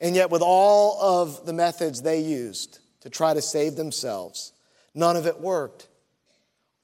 And 0.00 0.14
yet, 0.14 0.30
with 0.30 0.42
all 0.42 1.00
of 1.00 1.46
the 1.46 1.52
methods 1.52 2.02
they 2.02 2.20
used 2.20 2.78
to 3.00 3.10
try 3.10 3.34
to 3.34 3.42
save 3.42 3.76
themselves, 3.76 4.52
none 4.94 5.16
of 5.16 5.26
it 5.26 5.40
worked. 5.40 5.88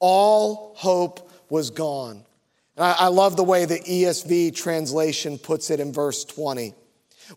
All 0.01 0.75
hope 0.77 1.31
was 1.49 1.71
gone. 1.71 2.25
And 2.77 2.85
I, 2.85 2.97
I 2.99 3.07
love 3.09 3.37
the 3.37 3.45
way 3.45 3.65
the 3.65 3.79
ESV 3.79 4.55
translation 4.57 5.39
puts 5.39 5.71
it 5.71 5.79
in 5.81 5.93
verse 5.93 6.25
20 6.25 6.75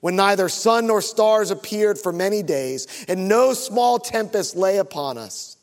when 0.02 0.16
neither 0.16 0.50
sun 0.50 0.88
nor 0.88 1.02
stars 1.02 1.52
appeared 1.52 1.98
for 1.98 2.12
many 2.12 2.44
days, 2.44 3.06
and 3.08 3.28
no 3.28 3.54
small 3.54 4.00
tempest 4.00 4.56
lay 4.56 4.78
upon 4.78 5.18
us, 5.18 5.58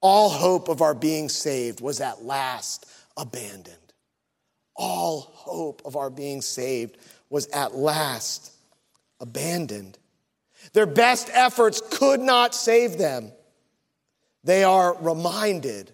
all 0.00 0.28
hope 0.28 0.68
of 0.68 0.82
our 0.82 0.94
being 0.94 1.28
saved 1.28 1.80
was 1.80 2.00
at 2.00 2.24
last 2.24 2.86
abandoned. 3.16 3.76
All 4.74 5.20
hope 5.20 5.82
of 5.84 5.96
our 5.96 6.10
being 6.10 6.42
saved 6.42 6.96
was 7.30 7.46
at 7.48 7.74
last 7.74 8.52
abandoned. 9.20 9.98
Their 10.72 10.86
best 10.86 11.30
efforts 11.32 11.80
could 11.98 12.20
not 12.20 12.54
save 12.54 12.98
them. 12.98 13.32
They 14.44 14.64
are 14.64 14.96
reminded 15.00 15.92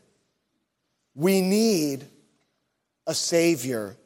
we 1.15 1.41
need 1.41 2.07
a 3.07 3.15
Savior 3.15 3.97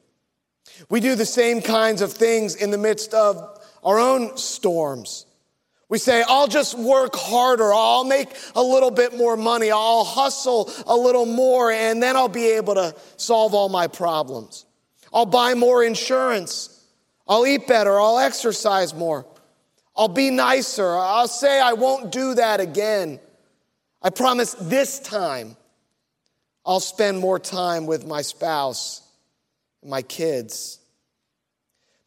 we 0.89 1.01
do 1.01 1.15
the 1.15 1.27
same 1.27 1.61
kinds 1.61 2.03
of 2.03 2.13
things 2.13 2.55
in 2.55 2.71
the 2.71 2.79
midst 2.79 3.15
of 3.15 3.61
our 3.83 3.99
own 3.99 4.37
storms. 4.37 5.27
We 5.89 5.99
say, 5.99 6.25
I'll 6.27 6.49
just 6.49 6.79
work 6.79 7.15
harder. 7.15 7.73
I'll 7.73 8.05
make 8.05 8.29
a 8.55 8.63
little 8.63 8.91
bit 8.91 9.15
more 9.15 9.37
money. 9.37 9.71
I'll 9.71 10.05
hustle 10.05 10.71
a 10.87 10.97
little 10.97 11.27
more, 11.27 11.71
and 11.71 12.03
then 12.03 12.17
I'll 12.17 12.29
be 12.29 12.53
able 12.53 12.75
to 12.77 12.95
solve 13.19 13.53
all 13.53 13.69
my 13.69 13.89
problems. 13.89 14.65
I'll 15.13 15.27
buy 15.27 15.53
more 15.53 15.85
insurance. 15.85 16.83
I'll 17.29 17.47
eat 17.47 17.67
better. 17.67 18.01
I'll 18.01 18.19
exercise 18.19 18.95
more. 18.95 19.27
I'll 19.95 20.09
be 20.09 20.31
nicer. 20.31 20.97
I'll 20.97 21.29
say 21.29 21.61
I 21.61 21.75
won't 21.75 22.11
do 22.11 22.35
that 22.35 22.61
again. 22.61 23.21
I 24.01 24.09
promise 24.11 24.55
this 24.55 24.99
time 24.99 25.57
I'll 26.65 26.81
spend 26.81 27.19
more 27.19 27.39
time 27.39 27.87
with 27.87 28.07
my 28.07 28.23
spouse 28.23 29.02
my 29.85 30.03
kids. 30.03 30.79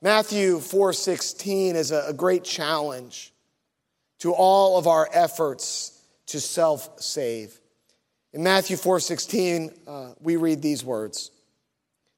Matthew 0.01 0.59
4:16 0.59 1.75
is 1.75 1.91
a 1.91 2.13
great 2.13 2.43
challenge 2.43 3.33
to 4.19 4.33
all 4.33 4.77
of 4.77 4.87
our 4.87 5.09
efforts 5.11 5.93
to 6.27 6.39
self-save. 6.39 7.59
In 8.33 8.43
Matthew 8.43 8.77
4:16, 8.77 9.71
uh, 9.87 10.13
we 10.21 10.35
read 10.35 10.61
these 10.61 10.83
words: 10.83 11.31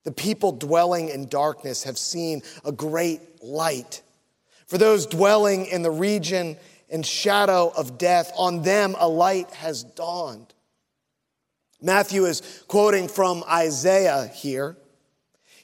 "The 0.03 0.11
people 0.11 0.51
dwelling 0.51 1.09
in 1.09 1.27
darkness 1.27 1.83
have 1.83 1.97
seen 1.97 2.43
a 2.65 2.71
great 2.71 3.43
light. 3.43 4.01
For 4.65 4.77
those 4.77 5.05
dwelling 5.05 5.65
in 5.65 5.81
the 5.81 5.91
region 5.91 6.57
and 6.89 7.05
shadow 7.05 7.71
of 7.75 7.97
death, 7.97 8.31
on 8.35 8.63
them 8.63 8.95
a 8.99 9.07
light 9.07 9.51
has 9.51 9.83
dawned." 9.83 10.53
Matthew 11.81 12.25
is 12.25 12.41
quoting 12.67 13.07
from 13.07 13.43
Isaiah 13.47 14.27
here. 14.27 14.75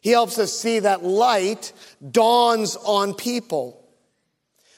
He 0.04 0.10
helps 0.10 0.38
us 0.38 0.52
see 0.52 0.80
that 0.80 1.02
light 1.02 1.72
dawns 2.12 2.76
on 2.76 3.14
people. 3.14 3.88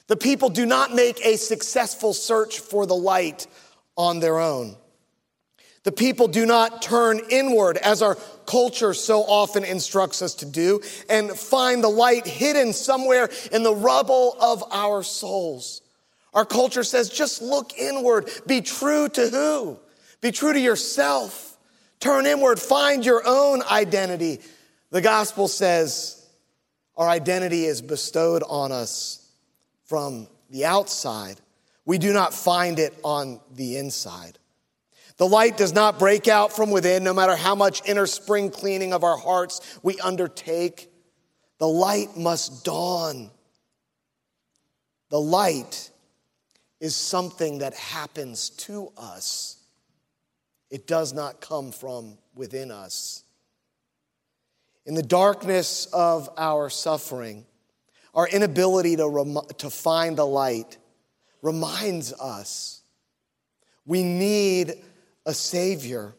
The 0.06 0.16
people 0.16 0.50
do 0.50 0.68
not 0.68 0.94
make 0.94 1.20
a 1.26 1.36
successful 1.36 2.14
search 2.14 2.60
for 2.60 2.86
the 2.86 2.96
light 2.96 3.48
on 3.98 4.20
their 4.20 4.38
own. 4.38 4.76
The 5.82 5.92
people 5.92 6.28
do 6.28 6.46
not 6.46 6.84
turn 6.84 7.22
inward 7.32 7.78
as 7.78 8.04
our 8.04 8.16
culture 8.46 8.94
so 8.94 9.22
often 9.22 9.64
instructs 9.64 10.22
us 10.22 10.36
to 10.36 10.46
do 10.46 10.82
and 11.10 11.32
find 11.32 11.84
the 11.84 11.90
light 11.90 12.28
hidden 12.28 12.72
somewhere 12.72 13.30
in 13.52 13.64
the 13.64 13.74
rubble 13.74 14.38
of 14.40 14.64
our 14.72 15.02
souls. 15.02 15.82
Our 16.36 16.46
culture 16.46 16.84
says 16.84 17.10
just 17.10 17.42
look 17.42 17.74
inward. 17.80 18.30
Be 18.46 18.62
true 18.62 19.10
to 19.10 19.30
who? 19.30 19.80
Be 20.22 20.32
true 20.32 20.54
to 20.54 20.60
yourself. 20.60 21.58
Turn 22.00 22.28
inward. 22.28 22.60
Find 22.60 23.04
your 23.04 23.24
own 23.26 23.64
identity. 23.64 24.42
The 24.96 25.02
gospel 25.02 25.50
says 25.50 26.26
our 26.96 27.10
identity 27.10 27.66
is 27.66 27.82
bestowed 27.82 28.44
on 28.48 28.72
us 28.72 29.30
from 29.84 30.30
the 30.50 30.64
outside. 30.64 31.42
We 31.84 31.98
do 31.98 32.14
not 32.14 32.34
find 32.34 32.80
it 32.80 32.94
on 33.04 33.42
the 33.56 33.76
inside. 33.76 34.40
The 35.18 35.28
light 35.28 35.58
does 35.58 35.74
not 35.74 36.00
break 36.00 36.30
out 36.30 36.56
from 36.56 36.72
within, 36.72 37.04
no 37.04 37.14
matter 37.14 37.36
how 37.36 37.56
much 37.56 37.86
inner 37.86 38.06
spring 38.06 38.50
cleaning 38.50 38.94
of 38.94 39.04
our 39.04 39.18
hearts 39.18 39.80
we 39.84 40.00
undertake. 40.00 40.90
The 41.58 41.68
light 41.68 42.16
must 42.16 42.64
dawn. 42.64 43.32
The 45.10 45.20
light 45.20 45.92
is 46.80 46.96
something 46.96 47.58
that 47.58 47.74
happens 47.74 48.50
to 48.50 48.94
us, 48.96 49.58
it 50.70 50.88
does 50.88 51.12
not 51.12 51.42
come 51.42 51.74
from 51.74 52.18
within 52.34 52.72
us. 52.72 53.25
In 54.86 54.94
the 54.94 55.04
darkness 55.04 55.88
of 55.88 56.30
our 56.38 56.70
suffering, 56.70 57.46
our 58.14 58.28
inability 58.28 58.96
to, 58.98 59.08
rem- 59.08 59.40
to 59.58 59.70
find 59.70 60.18
the 60.18 60.26
light 60.26 60.78
reminds 61.42 62.14
us 62.14 62.82
we 63.86 64.04
need 64.04 64.74
a 65.26 65.34
Savior. 65.34 66.14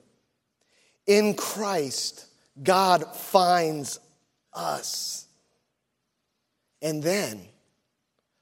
In 1.07 1.35
Christ, 1.35 2.27
God 2.63 3.15
finds 3.15 4.01
us. 4.53 5.27
And 6.81 7.03
then, 7.03 7.41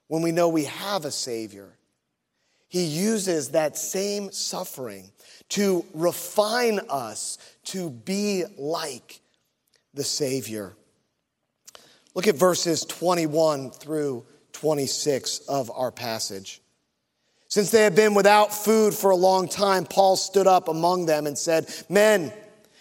when 0.09 0.23
we 0.23 0.33
know 0.33 0.49
we 0.49 0.65
have 0.65 1.05
a 1.05 1.11
Savior, 1.11 1.77
He 2.69 2.85
uses 2.85 3.51
that 3.51 3.77
same 3.77 4.31
suffering 4.33 5.11
to 5.51 5.85
refine 5.95 6.81
us 6.89 7.39
to 7.65 7.91
be 7.91 8.45
like 8.59 9.21
the 9.95 10.05
Savior. 10.05 10.75
Look 12.15 12.27
at 12.27 12.37
verses 12.37 12.85
21 12.85 13.71
through 13.71 14.25
26 14.53 15.41
of 15.41 15.71
our 15.75 15.91
passage. 15.91 16.61
Since 17.49 17.71
they 17.71 17.83
had 17.83 17.95
been 17.95 18.15
without 18.15 18.53
food 18.53 18.95
for 18.95 19.11
a 19.11 19.17
long 19.17 19.49
time, 19.49 19.85
Paul 19.85 20.17
stood 20.17 20.47
up 20.47 20.69
among 20.69 21.07
them 21.07 21.27
and 21.27 21.39
said, 21.39 21.73
Men, 21.89 22.33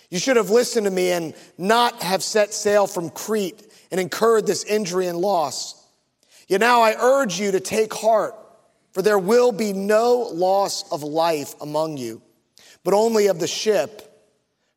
you 0.10 0.20
should 0.20 0.38
have 0.38 0.50
listened 0.50 0.86
to 0.86 0.92
me 0.92 1.12
and 1.12 1.34
not 1.58 2.02
have 2.02 2.24
set 2.24 2.54
sail 2.54 2.88
from 2.88 3.10
Crete 3.10 3.64
and 3.92 4.00
incurred 4.00 4.46
this 4.46 4.64
injury 4.64 5.08
and 5.08 5.18
loss. 5.18 5.84
Yet 6.48 6.60
now 6.60 6.82
I 6.82 6.96
urge 7.00 7.40
you 7.40 7.52
to 7.52 7.60
take 7.60 7.94
heart, 7.94 8.36
for 8.92 9.02
there 9.02 9.20
will 9.20 9.52
be 9.52 9.74
no 9.74 10.30
loss 10.34 10.92
of 10.92 11.04
life 11.04 11.56
among 11.62 11.98
you, 11.98 12.22
but 12.84 12.94
only 12.94 13.28
of 13.28 13.40
the 13.40 13.48
ship. 13.48 14.13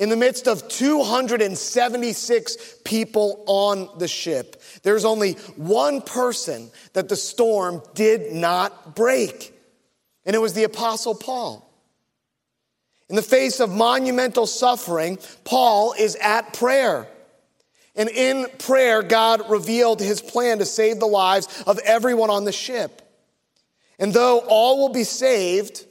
In 0.00 0.08
the 0.08 0.16
midst 0.16 0.48
of 0.48 0.66
276 0.66 2.56
people 2.86 3.44
on 3.46 3.90
the 3.98 4.08
ship, 4.08 4.62
there's 4.82 5.04
only 5.04 5.34
one 5.56 6.00
person 6.00 6.70
that 6.94 7.10
the 7.10 7.16
storm 7.16 7.82
did 7.94 8.32
not 8.32 8.96
break, 8.96 9.52
and 10.24 10.34
it 10.34 10.38
was 10.38 10.54
the 10.54 10.64
Apostle 10.64 11.14
Paul. 11.14 11.70
In 13.10 13.16
the 13.16 13.20
face 13.20 13.60
of 13.60 13.68
monumental 13.68 14.46
suffering, 14.46 15.18
Paul 15.44 15.92
is 15.98 16.16
at 16.16 16.54
prayer. 16.54 17.06
And 17.94 18.08
in 18.08 18.46
prayer, 18.58 19.02
God 19.02 19.50
revealed 19.50 20.00
his 20.00 20.22
plan 20.22 20.60
to 20.60 20.64
save 20.64 20.98
the 20.98 21.06
lives 21.06 21.62
of 21.66 21.78
everyone 21.80 22.30
on 22.30 22.44
the 22.44 22.52
ship. 22.52 23.02
And 23.98 24.14
though 24.14 24.38
all 24.48 24.78
will 24.78 24.94
be 24.94 25.04
saved, 25.04 25.84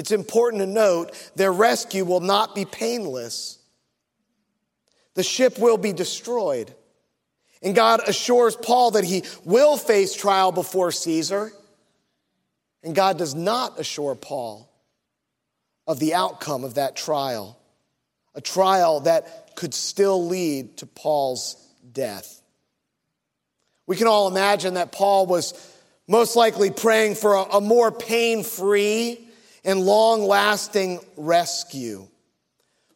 it's 0.00 0.12
important 0.12 0.62
to 0.62 0.66
note 0.66 1.12
their 1.36 1.52
rescue 1.52 2.06
will 2.06 2.20
not 2.20 2.54
be 2.54 2.64
painless. 2.64 3.58
The 5.12 5.22
ship 5.22 5.58
will 5.58 5.76
be 5.76 5.92
destroyed. 5.92 6.74
And 7.62 7.74
God 7.74 8.00
assures 8.08 8.56
Paul 8.56 8.92
that 8.92 9.04
he 9.04 9.24
will 9.44 9.76
face 9.76 10.14
trial 10.14 10.52
before 10.52 10.90
Caesar. 10.90 11.52
And 12.82 12.94
God 12.94 13.18
does 13.18 13.34
not 13.34 13.78
assure 13.78 14.14
Paul 14.14 14.72
of 15.86 15.98
the 15.98 16.14
outcome 16.14 16.64
of 16.64 16.76
that 16.76 16.96
trial, 16.96 17.58
a 18.34 18.40
trial 18.40 19.00
that 19.00 19.54
could 19.54 19.74
still 19.74 20.26
lead 20.28 20.78
to 20.78 20.86
Paul's 20.86 21.62
death. 21.92 22.40
We 23.86 23.96
can 23.96 24.06
all 24.06 24.28
imagine 24.28 24.74
that 24.74 24.92
Paul 24.92 25.26
was 25.26 25.52
most 26.08 26.36
likely 26.36 26.70
praying 26.70 27.16
for 27.16 27.34
a, 27.34 27.42
a 27.56 27.60
more 27.60 27.92
pain 27.92 28.44
free 28.44 29.26
and 29.64 29.80
long 29.80 30.22
lasting 30.22 31.00
rescue. 31.16 32.08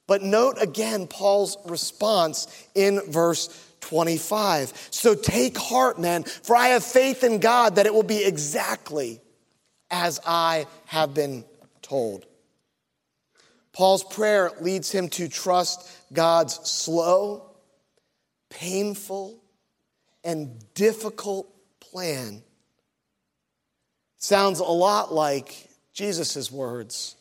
But 0.06 0.22
note 0.22 0.56
again 0.60 1.06
Paul's 1.06 1.56
response 1.66 2.46
in 2.74 3.00
verse 3.08 3.48
25. 3.80 4.88
So 4.90 5.14
take 5.14 5.56
heart, 5.56 5.98
men, 5.98 6.24
for 6.24 6.56
I 6.56 6.68
have 6.68 6.84
faith 6.84 7.22
in 7.22 7.38
God 7.38 7.76
that 7.76 7.86
it 7.86 7.94
will 7.94 8.02
be 8.02 8.24
exactly 8.24 9.20
as 9.90 10.20
I 10.26 10.66
have 10.86 11.14
been 11.14 11.44
told. 11.82 12.26
Paul's 13.72 14.04
prayer 14.04 14.52
leads 14.60 14.90
him 14.90 15.08
to 15.10 15.28
trust 15.28 15.90
God's 16.12 16.54
slow, 16.68 17.50
painful, 18.48 19.42
and 20.22 20.64
difficult 20.74 21.48
plan. 21.80 22.42
Sounds 24.16 24.60
a 24.60 24.64
lot 24.64 25.12
like 25.12 25.68
Jesus' 25.94 26.50
words 26.50 27.16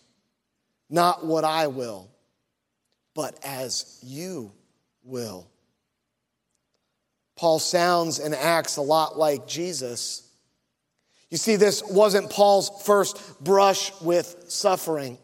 Not 0.90 1.26
what 1.26 1.46
I 1.46 1.68
will, 1.68 2.10
but 3.16 3.40
as 3.46 4.00
you 4.04 4.52
will. 5.04 5.48
Paul 7.36 7.60
sounds 7.60 8.20
and 8.20 8.36
acts 8.36 8.78
a 8.78 8.82
lot 8.82 9.18
like 9.18 9.48
Jesus. 9.48 10.30
You 11.30 11.38
see, 11.38 11.56
this 11.56 11.82
wasn't 11.84 12.30
Paul's 12.30 12.70
first 12.84 13.44
brush 13.44 13.92
with 14.02 14.46
suffering. 14.50 15.18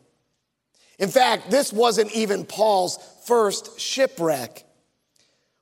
In 0.97 1.09
fact, 1.09 1.51
this 1.51 1.71
wasn't 1.71 2.11
even 2.13 2.45
Paul's 2.45 2.97
first 3.25 3.79
shipwreck. 3.79 4.63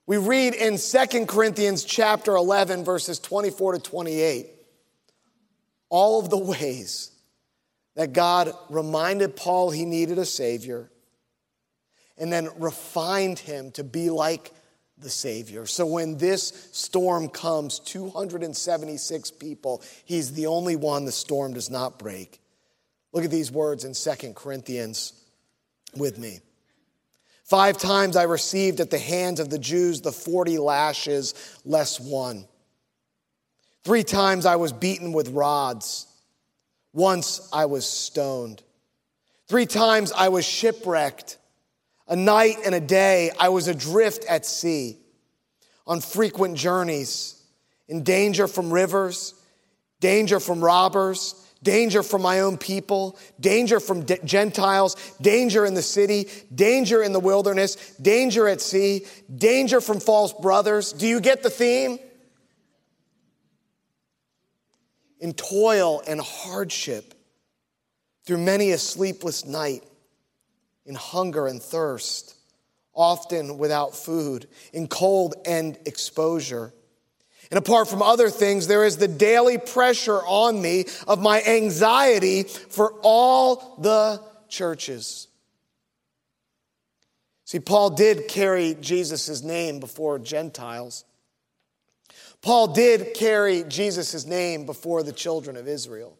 We 0.05 0.17
read 0.17 0.53
in 0.53 0.77
2 0.77 1.25
Corinthians 1.25 1.83
chapter 1.83 2.35
11 2.35 2.85
verses 2.85 3.19
24 3.19 3.73
to 3.73 3.79
28 3.79 4.47
all 5.89 6.19
of 6.19 6.29
the 6.29 6.37
ways 6.37 7.11
that 7.97 8.13
God 8.13 8.53
reminded 8.69 9.35
Paul 9.35 9.71
he 9.71 9.83
needed 9.83 10.19
a 10.19 10.25
Savior 10.25 10.89
and 12.15 12.31
then 12.31 12.47
refined 12.59 13.39
him 13.39 13.71
to 13.71 13.83
be 13.83 14.11
like 14.11 14.51
the 14.99 15.09
Savior. 15.09 15.65
So 15.65 15.85
when 15.87 16.17
this 16.17 16.69
storm 16.71 17.27
comes, 17.27 17.79
276 17.79 19.31
people, 19.31 19.81
he's 20.05 20.33
the 20.33 20.45
only 20.45 20.75
one 20.75 21.05
the 21.05 21.11
storm 21.11 21.53
does 21.53 21.71
not 21.71 21.97
break. 21.97 22.39
Look 23.13 23.25
at 23.25 23.31
these 23.31 23.51
words 23.51 23.83
in 23.83 23.93
2 23.93 24.33
Corinthians 24.33 25.13
with 25.95 26.19
me. 26.19 26.39
Five 27.45 27.79
times 27.79 28.15
I 28.15 28.23
received 28.23 28.79
at 28.79 28.91
the 28.91 28.99
hands 28.99 29.39
of 29.39 29.49
the 29.49 29.57
Jews 29.57 30.01
the 30.01 30.11
40 30.11 30.59
lashes 30.59 31.33
less 31.65 31.99
one. 31.99 32.45
Three 33.83 34.03
times 34.03 34.45
I 34.45 34.57
was 34.57 34.71
beaten 34.71 35.13
with 35.13 35.29
rods. 35.29 36.06
Once 36.93 37.47
I 37.53 37.65
was 37.65 37.87
stoned. 37.87 38.63
Three 39.47 39.65
times 39.65 40.11
I 40.11 40.29
was 40.29 40.45
shipwrecked. 40.45 41.37
A 42.07 42.15
night 42.15 42.57
and 42.65 42.73
a 42.73 42.79
day 42.79 43.31
I 43.37 43.49
was 43.49 43.67
adrift 43.67 44.25
at 44.25 44.45
sea, 44.45 44.97
on 45.85 45.99
frequent 45.99 46.57
journeys, 46.57 47.41
in 47.87 48.03
danger 48.03 48.47
from 48.47 48.71
rivers, 48.71 49.33
danger 49.99 50.39
from 50.39 50.63
robbers, 50.63 51.35
danger 51.63 52.03
from 52.03 52.21
my 52.21 52.41
own 52.41 52.57
people, 52.57 53.17
danger 53.39 53.79
from 53.79 54.05
de- 54.05 54.23
Gentiles, 54.23 54.95
danger 55.21 55.65
in 55.65 55.73
the 55.73 55.81
city, 55.81 56.29
danger 56.53 57.01
in 57.03 57.13
the 57.13 57.19
wilderness, 57.19 57.75
danger 58.01 58.47
at 58.47 58.61
sea, 58.61 59.05
danger 59.35 59.81
from 59.81 59.99
false 59.99 60.33
brothers. 60.33 60.93
Do 60.93 61.07
you 61.07 61.19
get 61.19 61.43
the 61.43 61.49
theme? 61.49 61.99
In 65.19 65.33
toil 65.33 66.01
and 66.07 66.21
hardship, 66.21 67.13
through 68.25 68.39
many 68.39 68.71
a 68.71 68.77
sleepless 68.77 69.45
night, 69.45 69.83
in 70.85 70.95
hunger 70.95 71.47
and 71.47 71.61
thirst, 71.61 72.35
often 72.93 73.57
without 73.57 73.95
food, 73.95 74.47
in 74.73 74.87
cold 74.87 75.35
and 75.45 75.77
exposure. 75.85 76.73
And 77.49 77.57
apart 77.57 77.87
from 77.87 78.01
other 78.01 78.29
things, 78.29 78.67
there 78.67 78.83
is 78.83 78.97
the 78.97 79.07
daily 79.07 79.57
pressure 79.57 80.17
on 80.17 80.61
me 80.61 80.85
of 81.07 81.21
my 81.21 81.41
anxiety 81.43 82.43
for 82.43 82.93
all 83.01 83.77
the 83.79 84.21
churches. 84.49 85.27
See, 87.45 87.59
Paul 87.59 87.91
did 87.91 88.27
carry 88.27 88.75
Jesus' 88.81 89.41
name 89.41 89.79
before 89.79 90.19
Gentiles. 90.19 91.05
Paul 92.41 92.67
did 92.67 93.13
carry 93.13 93.63
Jesus' 93.63 94.25
name 94.25 94.65
before 94.65 95.03
the 95.03 95.11
children 95.11 95.57
of 95.57 95.67
Israel. 95.67 96.17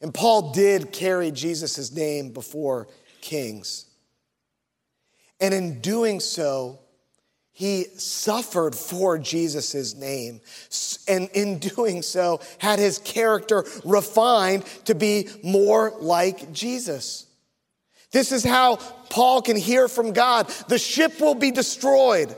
And 0.00 0.12
Paul 0.12 0.52
did 0.52 0.92
carry 0.92 1.30
Jesus' 1.30 1.90
name 1.90 2.30
before 2.32 2.86
kings. 3.20 3.86
And 5.40 5.52
in 5.52 5.80
doing 5.80 6.20
so, 6.20 6.78
he 7.52 7.84
suffered 7.96 8.74
for 8.74 9.18
Jesus' 9.18 9.94
name. 9.94 10.42
And 11.08 11.30
in 11.30 11.58
doing 11.58 12.02
so, 12.02 12.40
had 12.58 12.78
his 12.78 12.98
character 12.98 13.64
refined 13.84 14.64
to 14.84 14.94
be 14.94 15.28
more 15.42 15.94
like 15.98 16.52
Jesus. 16.52 17.26
This 18.12 18.30
is 18.30 18.44
how 18.44 18.76
Paul 19.08 19.42
can 19.42 19.56
hear 19.56 19.88
from 19.88 20.12
God 20.12 20.48
the 20.68 20.78
ship 20.78 21.20
will 21.20 21.34
be 21.34 21.50
destroyed. 21.50 22.36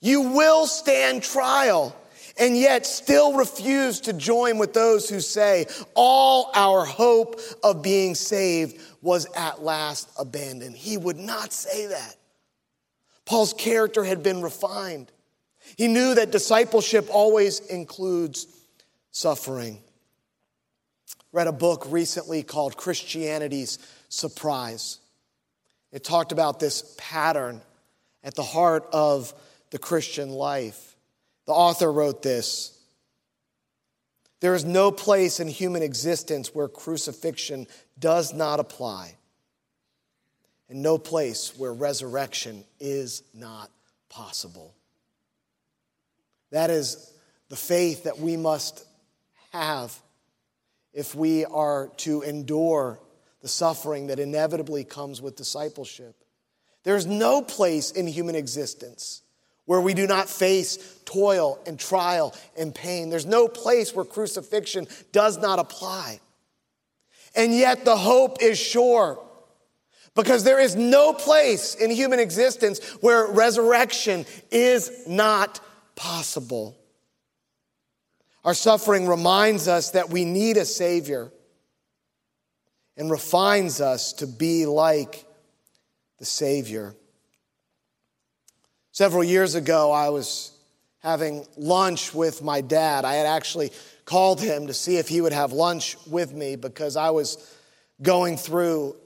You 0.00 0.22
will 0.22 0.66
stand 0.66 1.22
trial 1.22 1.96
and 2.38 2.56
yet 2.56 2.84
still 2.84 3.34
refuse 3.34 4.00
to 4.00 4.12
join 4.12 4.58
with 4.58 4.74
those 4.74 5.08
who 5.08 5.20
say, 5.20 5.66
All 5.94 6.50
our 6.54 6.84
hope 6.84 7.40
of 7.62 7.82
being 7.82 8.14
saved 8.14 8.80
was 9.02 9.26
at 9.34 9.62
last 9.62 10.10
abandoned. 10.18 10.76
He 10.76 10.96
would 10.96 11.18
not 11.18 11.52
say 11.52 11.86
that. 11.86 12.16
Paul's 13.24 13.54
character 13.54 14.04
had 14.04 14.22
been 14.22 14.42
refined. 14.42 15.10
He 15.76 15.88
knew 15.88 16.14
that 16.14 16.30
discipleship 16.30 17.08
always 17.10 17.60
includes 17.60 18.46
suffering. 19.10 19.82
Read 21.32 21.48
a 21.48 21.52
book 21.52 21.86
recently 21.88 22.42
called 22.42 22.76
Christianity's 22.76 23.78
Surprise. 24.08 24.98
It 25.92 26.04
talked 26.04 26.32
about 26.32 26.60
this 26.60 26.94
pattern 26.98 27.60
at 28.22 28.34
the 28.34 28.42
heart 28.42 28.86
of 28.92 29.34
the 29.76 29.82
Christian 29.82 30.30
life. 30.30 30.96
The 31.44 31.52
author 31.52 31.92
wrote 31.92 32.22
this 32.22 32.80
There 34.40 34.54
is 34.54 34.64
no 34.64 34.90
place 34.90 35.38
in 35.38 35.48
human 35.48 35.82
existence 35.82 36.54
where 36.54 36.66
crucifixion 36.66 37.66
does 37.98 38.32
not 38.32 38.58
apply, 38.58 39.14
and 40.70 40.82
no 40.82 40.96
place 40.96 41.52
where 41.58 41.74
resurrection 41.74 42.64
is 42.80 43.22
not 43.34 43.70
possible. 44.08 44.74
That 46.52 46.70
is 46.70 47.12
the 47.50 47.56
faith 47.56 48.04
that 48.04 48.18
we 48.18 48.38
must 48.38 48.82
have 49.52 49.94
if 50.94 51.14
we 51.14 51.44
are 51.44 51.88
to 51.98 52.22
endure 52.22 52.98
the 53.42 53.48
suffering 53.48 54.06
that 54.06 54.18
inevitably 54.18 54.84
comes 54.84 55.20
with 55.20 55.36
discipleship. 55.36 56.16
There's 56.82 57.04
no 57.04 57.42
place 57.42 57.90
in 57.90 58.06
human 58.06 58.36
existence 58.36 59.20
where 59.66 59.80
we 59.80 59.94
do 59.94 60.06
not 60.06 60.28
face 60.28 60.78
toil 61.04 61.58
and 61.66 61.78
trial 61.78 62.34
and 62.58 62.74
pain. 62.74 63.10
There's 63.10 63.26
no 63.26 63.48
place 63.48 63.94
where 63.94 64.04
crucifixion 64.04 64.86
does 65.12 65.38
not 65.38 65.58
apply. 65.58 66.20
And 67.34 67.52
yet 67.54 67.84
the 67.84 67.96
hope 67.96 68.42
is 68.42 68.58
sure 68.58 69.22
because 70.14 70.44
there 70.44 70.58
is 70.58 70.74
no 70.74 71.12
place 71.12 71.74
in 71.74 71.90
human 71.90 72.18
existence 72.18 72.82
where 73.00 73.26
resurrection 73.26 74.24
is 74.50 74.90
not 75.06 75.60
possible. 75.94 76.76
Our 78.44 78.54
suffering 78.54 79.06
reminds 79.06 79.68
us 79.68 79.90
that 79.90 80.08
we 80.08 80.24
need 80.24 80.56
a 80.56 80.64
Savior 80.64 81.30
and 82.96 83.10
refines 83.10 83.80
us 83.80 84.14
to 84.14 84.26
be 84.26 84.64
like 84.66 85.26
the 86.18 86.24
Savior. 86.24 86.94
Several 88.96 89.22
years 89.22 89.56
ago, 89.56 89.92
I 89.92 90.08
was 90.08 90.52
having 91.00 91.46
lunch 91.58 92.14
with 92.14 92.42
my 92.42 92.62
dad. 92.62 93.04
I 93.04 93.16
had 93.16 93.26
actually 93.26 93.70
called 94.06 94.40
him 94.40 94.68
to 94.68 94.72
see 94.72 94.96
if 94.96 95.06
he 95.06 95.20
would 95.20 95.34
have 95.34 95.52
lunch 95.52 95.98
with 96.06 96.32
me 96.32 96.56
because 96.56 96.96
I 96.96 97.10
was 97.10 97.36
going 98.00 98.38
through 98.38 98.96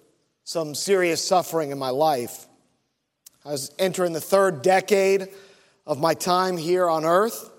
some 0.44 0.76
serious 0.76 1.26
suffering 1.26 1.72
in 1.72 1.78
my 1.80 1.90
life. 1.90 2.46
I 3.44 3.50
was 3.50 3.72
entering 3.80 4.12
the 4.12 4.20
third 4.20 4.62
decade 4.62 5.26
of 5.88 5.98
my 5.98 6.14
time 6.14 6.56
here 6.56 6.88
on 6.88 7.04
earth. 7.04 7.50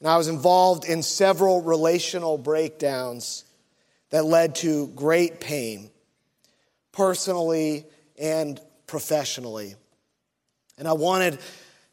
And 0.00 0.08
I 0.10 0.18
was 0.18 0.28
involved 0.28 0.84
in 0.84 1.02
several 1.02 1.62
relational 1.62 2.36
breakdowns 2.36 3.46
that 4.10 4.26
led 4.26 4.56
to 4.56 4.88
great 4.88 5.40
pain, 5.40 5.90
personally 6.92 7.86
and 8.18 8.60
professionally. 8.86 9.76
And 10.80 10.88
I 10.88 10.94
wanted 10.94 11.38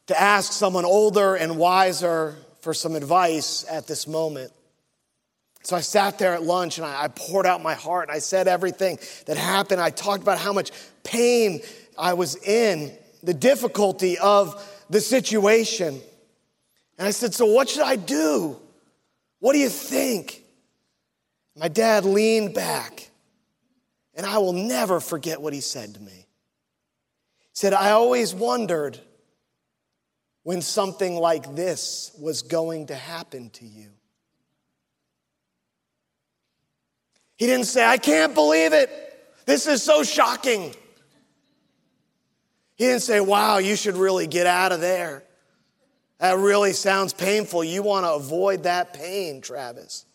to 0.07 0.19
ask 0.19 0.53
someone 0.53 0.85
older 0.85 1.35
and 1.35 1.57
wiser 1.57 2.35
for 2.61 2.73
some 2.73 2.95
advice 2.95 3.65
at 3.69 3.85
this 3.85 4.07
moment. 4.07 4.51
So 5.63 5.75
I 5.75 5.81
sat 5.81 6.17
there 6.17 6.33
at 6.33 6.43
lunch 6.43 6.77
and 6.77 6.87
I, 6.87 7.09
poured 7.09 7.45
out 7.45 7.61
my 7.61 7.73
heart 7.73 8.09
I 8.09 8.19
said 8.19 8.47
everything 8.47 8.97
that 9.25 9.35
happened. 9.35 9.81
I 9.81 9.89
talked 9.89 10.23
about 10.23 10.37
how 10.37 10.53
much 10.53 10.71
pain 11.03 11.59
I 11.99 12.13
was 12.13 12.37
in, 12.37 12.97
the 13.21 13.33
difficulty 13.33 14.17
of 14.17 14.65
the 14.89 15.01
situation. 15.01 15.99
And 16.97 17.07
I 17.07 17.11
said, 17.11 17.33
So 17.33 17.45
what 17.45 17.67
should 17.67 17.83
I 17.83 17.97
do? 17.97 18.57
What 19.39 19.51
do 19.51 19.59
you 19.59 19.69
think? 19.69 20.43
My 21.57 21.67
dad 21.67 22.05
leaned 22.05 22.53
back, 22.53 23.09
and 24.13 24.25
I 24.25 24.37
will 24.37 24.53
never 24.53 25.01
forget 25.01 25.41
what 25.41 25.51
he 25.51 25.59
said 25.59 25.95
to 25.95 25.99
me. 25.99 26.26
Said, 27.57 27.73
I 27.73 27.89
always 27.89 28.35
wondered 28.35 28.99
when 30.43 30.61
something 30.61 31.15
like 31.15 31.55
this 31.55 32.11
was 32.21 32.43
going 32.43 32.85
to 32.85 32.95
happen 32.95 33.49
to 33.49 33.65
you. 33.65 33.89
He 37.35 37.47
didn't 37.47 37.65
say, 37.65 37.83
I 37.83 37.97
can't 37.97 38.35
believe 38.35 38.73
it. 38.73 38.91
This 39.47 39.65
is 39.65 39.81
so 39.81 40.03
shocking. 40.03 40.75
He 42.75 42.85
didn't 42.85 43.01
say, 43.01 43.21
Wow, 43.21 43.57
you 43.57 43.75
should 43.75 43.97
really 43.97 44.27
get 44.27 44.45
out 44.45 44.71
of 44.71 44.79
there. 44.79 45.23
That 46.19 46.37
really 46.37 46.73
sounds 46.73 47.11
painful. 47.11 47.63
You 47.63 47.81
want 47.81 48.05
to 48.05 48.13
avoid 48.13 48.65
that 48.65 48.93
pain, 48.93 49.41
Travis. 49.41 50.05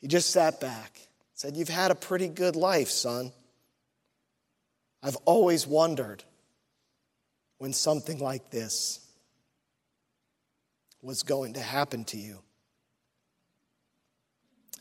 He 0.00 0.06
just 0.06 0.30
sat 0.30 0.60
back, 0.60 0.96
said, 1.34 1.56
You've 1.56 1.68
had 1.68 1.90
a 1.90 1.96
pretty 1.96 2.28
good 2.28 2.54
life, 2.54 2.88
son. 2.88 3.32
I've 5.02 5.16
always 5.24 5.66
wondered 5.66 6.24
when 7.58 7.72
something 7.72 8.18
like 8.18 8.50
this 8.50 9.00
was 11.02 11.22
going 11.22 11.54
to 11.54 11.60
happen 11.60 12.04
to 12.06 12.16
you. 12.16 12.38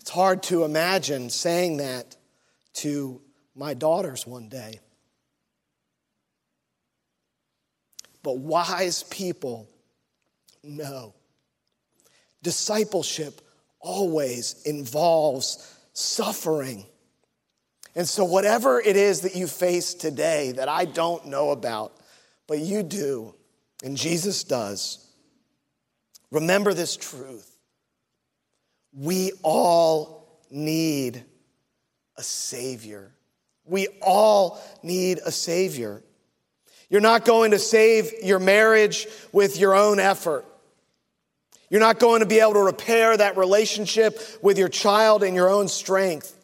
It's 0.01 0.09
hard 0.09 0.43
to 0.43 0.63
imagine 0.63 1.29
saying 1.29 1.77
that 1.77 2.15
to 2.75 3.21
my 3.55 3.73
daughters 3.73 4.25
one 4.25 4.49
day. 4.49 4.79
But 8.23 8.37
wise 8.37 9.03
people 9.03 9.67
know 10.63 11.13
discipleship 12.41 13.41
always 13.79 14.61
involves 14.63 15.77
suffering. 15.93 16.85
And 17.97 18.07
so, 18.07 18.23
whatever 18.23 18.79
it 18.79 18.95
is 18.95 19.21
that 19.21 19.35
you 19.35 19.47
face 19.47 19.95
today 19.95 20.51
that 20.51 20.69
I 20.69 20.85
don't 20.85 21.25
know 21.25 21.49
about, 21.49 21.97
but 22.45 22.59
you 22.59 22.83
do, 22.83 23.33
and 23.83 23.97
Jesus 23.97 24.43
does, 24.43 25.03
remember 26.29 26.75
this 26.75 26.95
truth. 26.95 27.57
We 28.93 29.31
all 29.41 30.43
need 30.51 31.23
a 32.17 32.21
Savior. 32.21 33.11
We 33.65 33.87
all 33.99 34.61
need 34.83 35.19
a 35.25 35.31
Savior. 35.31 36.03
You're 36.91 37.01
not 37.01 37.25
going 37.25 37.49
to 37.49 37.59
save 37.59 38.13
your 38.21 38.39
marriage 38.39 39.07
with 39.31 39.59
your 39.59 39.73
own 39.73 39.99
effort. 39.99 40.45
You're 41.71 41.81
not 41.81 41.97
going 41.97 42.19
to 42.19 42.27
be 42.27 42.41
able 42.41 42.53
to 42.53 42.61
repair 42.61 43.17
that 43.17 43.37
relationship 43.37 44.21
with 44.43 44.59
your 44.59 44.69
child 44.69 45.23
in 45.23 45.33
your 45.33 45.49
own 45.49 45.67
strength. 45.67 46.36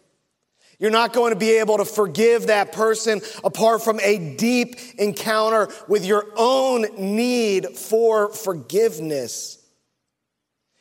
You're 0.80 0.92
not 0.92 1.14
going 1.14 1.34
to 1.34 1.40
be 1.40 1.52
able 1.60 1.78
to 1.78 1.86
forgive 1.86 2.48
that 2.48 2.72
person 2.72 3.22
apart 3.44 3.84
from 3.84 4.00
a 4.00 4.36
deep 4.36 4.76
encounter 4.98 5.70
with 5.88 6.06
your 6.06 6.26
own 6.36 6.88
need 6.98 7.78
for 7.78 8.34
forgiveness. 8.34 9.60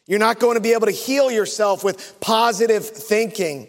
You're 0.06 0.18
not 0.18 0.40
going 0.40 0.56
to 0.56 0.60
be 0.60 0.72
able 0.72 0.86
to 0.86 0.92
heal 0.92 1.30
yourself 1.30 1.84
with 1.84 2.20
positive 2.20 2.86
thinking. 2.86 3.68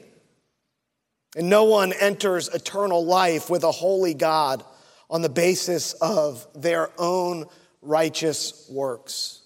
And 1.36 1.50
no 1.50 1.66
one 1.66 1.94
enters 1.94 2.48
eternal 2.50 3.06
life 3.06 3.50
with 3.50 3.64
a 3.64 3.72
holy 3.72 4.14
God 4.14 4.64
on 5.10 5.22
the 5.22 5.30
basis 5.30 5.94
of 5.94 6.48
their 6.56 6.90
own 6.98 7.46
righteous 7.82 8.68
works. 8.72 9.42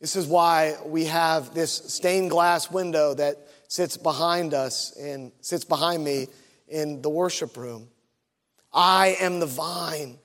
This 0.00 0.16
is 0.16 0.26
why 0.26 0.76
we 0.84 1.04
have 1.04 1.54
this 1.54 1.72
stained 1.72 2.30
glass 2.30 2.70
window 2.70 3.14
that 3.14 3.46
sits 3.72 3.96
behind 3.96 4.52
us 4.52 4.94
and 4.98 5.32
sits 5.40 5.64
behind 5.64 6.04
me 6.04 6.26
in 6.68 7.00
the 7.00 7.08
worship 7.08 7.56
room. 7.56 7.88
I 8.70 9.16
am 9.18 9.40
the 9.40 9.46
vine. 9.46 10.18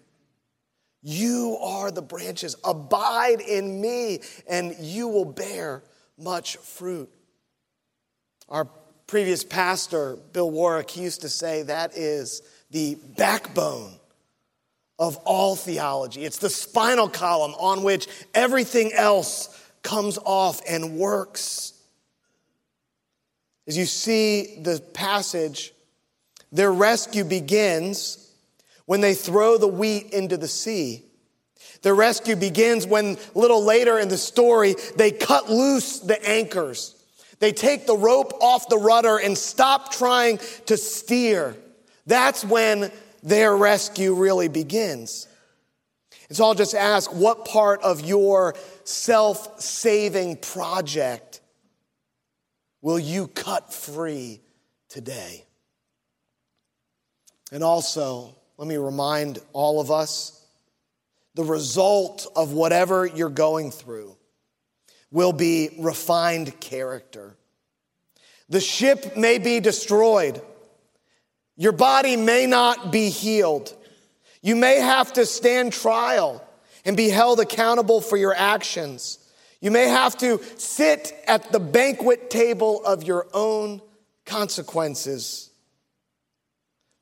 You 1.02 1.58
are 1.62 1.90
the 1.90 2.02
branches. 2.02 2.58
Abide 2.66 3.40
in 3.40 3.80
me, 3.80 4.20
and 4.50 4.76
you 4.82 5.08
will 5.08 5.24
bear 5.24 5.82
much 6.18 6.58
fruit. 6.58 7.10
Our 8.50 8.68
previous 9.08 9.46
pastor, 9.46 10.18
Bill 10.34 10.52
Warwick, 10.52 10.98
used 10.98 11.22
to 11.22 11.30
say 11.30 11.64
that 11.64 11.96
is 11.98 12.42
the 12.72 12.96
backbone 13.16 13.94
of 15.00 15.16
all 15.24 15.56
theology. 15.56 16.26
It's 16.26 16.40
the 16.40 16.50
spinal 16.50 17.08
column 17.08 17.54
on 17.54 17.84
which 17.84 18.10
everything 18.34 18.92
else 18.92 19.48
comes 19.84 20.20
off 20.26 20.60
and 20.68 20.98
works. 20.98 21.77
As 23.68 23.78
you 23.78 23.86
see 23.86 24.60
the 24.62 24.80
passage, 24.94 25.74
their 26.52 26.72
rescue 26.72 27.26
begins 27.26 28.32
when 28.86 29.02
they 29.02 29.14
throw 29.14 29.58
the 29.58 29.68
wheat 29.68 30.14
into 30.14 30.38
the 30.38 30.48
sea. 30.48 31.04
Their 31.82 31.94
rescue 31.94 32.36
begins 32.36 32.88
when, 32.88 33.18
a 33.36 33.40
little 33.40 33.64
later 33.64 34.00
in 34.00 34.08
the 34.08 34.18
story, 34.18 34.76
they 34.96 35.12
cut 35.12 35.50
loose 35.50 36.00
the 36.00 36.24
anchors. 36.28 36.96
They 37.40 37.52
take 37.52 37.86
the 37.86 37.98
rope 37.98 38.34
off 38.42 38.70
the 38.70 38.78
rudder 38.78 39.18
and 39.18 39.38
stop 39.38 39.92
trying 39.92 40.40
to 40.66 40.78
steer. 40.78 41.56
That's 42.08 42.44
when 42.44 42.92
their 43.22 43.56
rescue 43.56 44.16
really 44.16 44.48
begins. 44.48 45.28
And 46.30 46.38
so 46.38 46.46
I'll 46.46 46.56
just 46.56 46.74
ask 46.74 47.14
what 47.14 47.46
part 47.46 47.82
of 47.84 48.02
your 48.02 48.56
self 48.86 49.62
saving 49.62 50.38
project 50.38 51.42
will 52.82 53.00
you 53.00 53.28
cut 53.28 53.74
free 53.74 54.42
today? 54.90 55.46
And 57.52 57.64
also, 57.64 58.36
let 58.58 58.68
me 58.68 58.78
remind 58.78 59.40
all 59.54 59.80
of 59.80 59.92
us 59.92 60.46
the 61.36 61.44
result 61.44 62.28
of 62.36 62.54
whatever 62.54 63.06
you're 63.06 63.30
going 63.30 63.72
through 63.72 64.18
will 65.12 65.34
be 65.34 65.70
refined 65.80 66.60
character. 66.60 67.36
The 68.50 68.60
ship 68.60 69.16
may 69.16 69.38
be 69.38 69.60
destroyed. 69.60 70.42
Your 71.56 71.72
body 71.72 72.16
may 72.16 72.46
not 72.46 72.92
be 72.92 73.10
healed. 73.10 73.74
You 74.42 74.56
may 74.56 74.80
have 74.80 75.14
to 75.14 75.26
stand 75.26 75.74
trial 75.74 76.44
and 76.86 76.96
be 76.96 77.10
held 77.10 77.40
accountable 77.40 78.02
for 78.02 78.18
your 78.18 78.34
actions. 78.34 79.20
You 79.60 79.72
may 79.72 79.88
have 79.88 80.18
to 80.20 80.40
sit 80.58 81.14
at 81.28 81.52
the 81.52 81.60
banquet 81.60 82.30
table 82.30 82.84
of 82.86 83.04
your 83.04 83.28
own 83.34 83.82
consequences. 84.26 85.50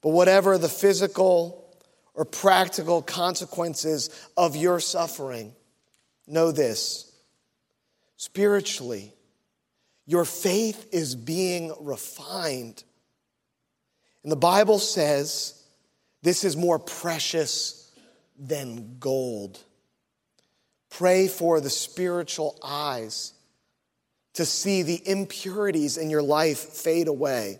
But 0.01 0.11
whatever 0.11 0.57
the 0.57 0.69
physical 0.69 1.75
or 2.13 2.23
practical 2.23 3.01
consequences 3.01 4.09
of 4.37 4.55
your 4.55 4.79
suffering, 4.79 5.53
know 6.27 6.51
this 6.51 7.11
spiritually, 8.17 9.13
your 10.05 10.23
faith 10.23 10.87
is 10.91 11.15
being 11.15 11.73
refined. 11.81 12.83
And 14.23 14.31
the 14.31 14.37
Bible 14.37 14.79
says 14.79 15.61
this 16.21 16.43
is 16.43 16.55
more 16.55 16.79
precious 16.79 17.91
than 18.39 18.97
gold. 18.99 19.59
Pray 20.97 21.27
for 21.27 21.59
the 21.59 21.69
spiritual 21.69 22.57
eyes 22.63 23.33
to 24.35 24.45
see 24.45 24.81
the 24.81 25.01
impurities 25.05 25.97
in 25.97 26.09
your 26.09 26.21
life 26.21 26.59
fade 26.59 27.09
away 27.09 27.59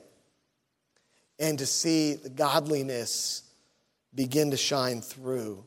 and 1.38 1.60
to 1.60 1.66
see 1.66 2.14
the 2.14 2.30
godliness 2.30 3.44
begin 4.14 4.52
to 4.52 4.58
shine 4.58 5.02
through. 5.02 5.66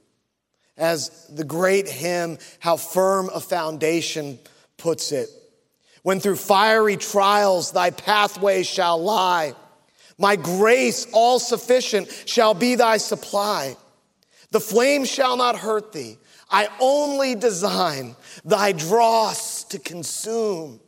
As 0.78 1.26
the 1.28 1.44
great 1.44 1.86
hymn, 1.86 2.38
How 2.58 2.78
Firm 2.78 3.28
a 3.34 3.40
Foundation, 3.40 4.38
puts 4.78 5.12
it, 5.12 5.28
when 6.02 6.20
through 6.20 6.36
fiery 6.36 6.96
trials 6.96 7.72
thy 7.72 7.90
pathway 7.90 8.62
shall 8.62 8.96
lie, 8.96 9.54
my 10.16 10.36
grace 10.36 11.06
all 11.12 11.38
sufficient 11.38 12.10
shall 12.24 12.54
be 12.54 12.76
thy 12.76 12.96
supply. 12.96 13.76
The 14.52 14.60
flame 14.60 15.04
shall 15.04 15.36
not 15.36 15.58
hurt 15.58 15.92
thee. 15.92 16.16
I 16.50 16.68
only 16.80 17.34
design 17.34 18.16
thy 18.44 18.72
dross 18.72 19.64
to 19.64 19.78
consume, 19.78 20.80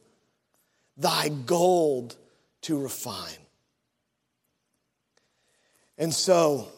thy 0.96 1.28
gold 1.28 2.16
to 2.62 2.80
refine. 2.80 3.30
And 5.98 6.14
so 6.14 6.68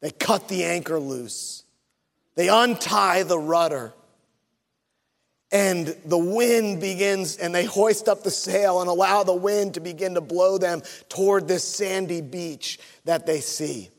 they 0.00 0.10
cut 0.10 0.48
the 0.48 0.64
anchor 0.64 1.00
loose, 1.00 1.64
they 2.34 2.48
untie 2.48 3.22
the 3.22 3.38
rudder. 3.38 3.92
And 5.52 5.96
the 6.04 6.18
wind 6.18 6.80
begins, 6.80 7.36
and 7.36 7.54
they 7.54 7.64
hoist 7.64 8.08
up 8.08 8.24
the 8.24 8.32
sail 8.32 8.80
and 8.80 8.90
allow 8.90 9.22
the 9.22 9.32
wind 9.32 9.74
to 9.74 9.80
begin 9.80 10.14
to 10.14 10.20
blow 10.20 10.58
them 10.58 10.82
toward 11.08 11.46
this 11.46 11.62
sandy 11.62 12.20
beach 12.20 12.80
that 13.04 13.26
they 13.26 13.40
see. 13.40 13.90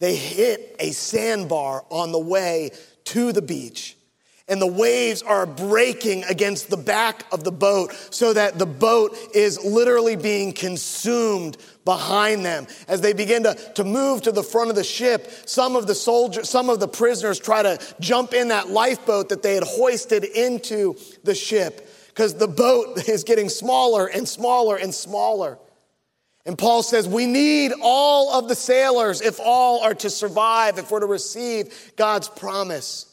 They 0.00 0.16
hit 0.16 0.76
a 0.80 0.90
sandbar 0.90 1.84
on 1.90 2.10
the 2.10 2.18
way 2.18 2.70
to 3.04 3.32
the 3.32 3.42
beach 3.42 3.96
and 4.50 4.60
the 4.60 4.66
waves 4.66 5.22
are 5.22 5.46
breaking 5.46 6.24
against 6.24 6.68
the 6.68 6.76
back 6.76 7.24
of 7.32 7.44
the 7.44 7.52
boat 7.52 7.94
so 8.10 8.32
that 8.32 8.58
the 8.58 8.66
boat 8.66 9.16
is 9.32 9.64
literally 9.64 10.16
being 10.16 10.52
consumed 10.52 11.56
behind 11.84 12.44
them. 12.44 12.66
As 12.88 13.00
they 13.00 13.12
begin 13.12 13.44
to, 13.44 13.54
to 13.76 13.84
move 13.84 14.22
to 14.22 14.32
the 14.32 14.42
front 14.42 14.68
of 14.68 14.76
the 14.76 14.82
ship, 14.82 15.30
some 15.46 15.76
of 15.76 15.86
the 15.86 15.94
soldiers, 15.94 16.50
some 16.50 16.68
of 16.68 16.80
the 16.80 16.88
prisoners 16.88 17.38
try 17.38 17.62
to 17.62 17.78
jump 18.00 18.34
in 18.34 18.48
that 18.48 18.68
lifeboat 18.68 19.28
that 19.28 19.44
they 19.44 19.54
had 19.54 19.62
hoisted 19.62 20.24
into 20.24 20.96
the 21.22 21.34
ship 21.34 21.88
because 22.08 22.34
the 22.34 22.48
boat 22.48 22.98
is 23.08 23.22
getting 23.22 23.48
smaller 23.48 24.08
and 24.08 24.28
smaller 24.28 24.74
and 24.74 24.92
smaller. 24.92 25.58
And 26.46 26.56
Paul 26.56 26.82
says, 26.82 27.08
We 27.08 27.26
need 27.26 27.72
all 27.82 28.32
of 28.32 28.48
the 28.48 28.54
sailors 28.54 29.20
if 29.20 29.38
all 29.40 29.82
are 29.82 29.94
to 29.94 30.10
survive, 30.10 30.78
if 30.78 30.90
we're 30.90 31.00
to 31.00 31.06
receive 31.06 31.92
God's 31.96 32.28
promise. 32.28 33.06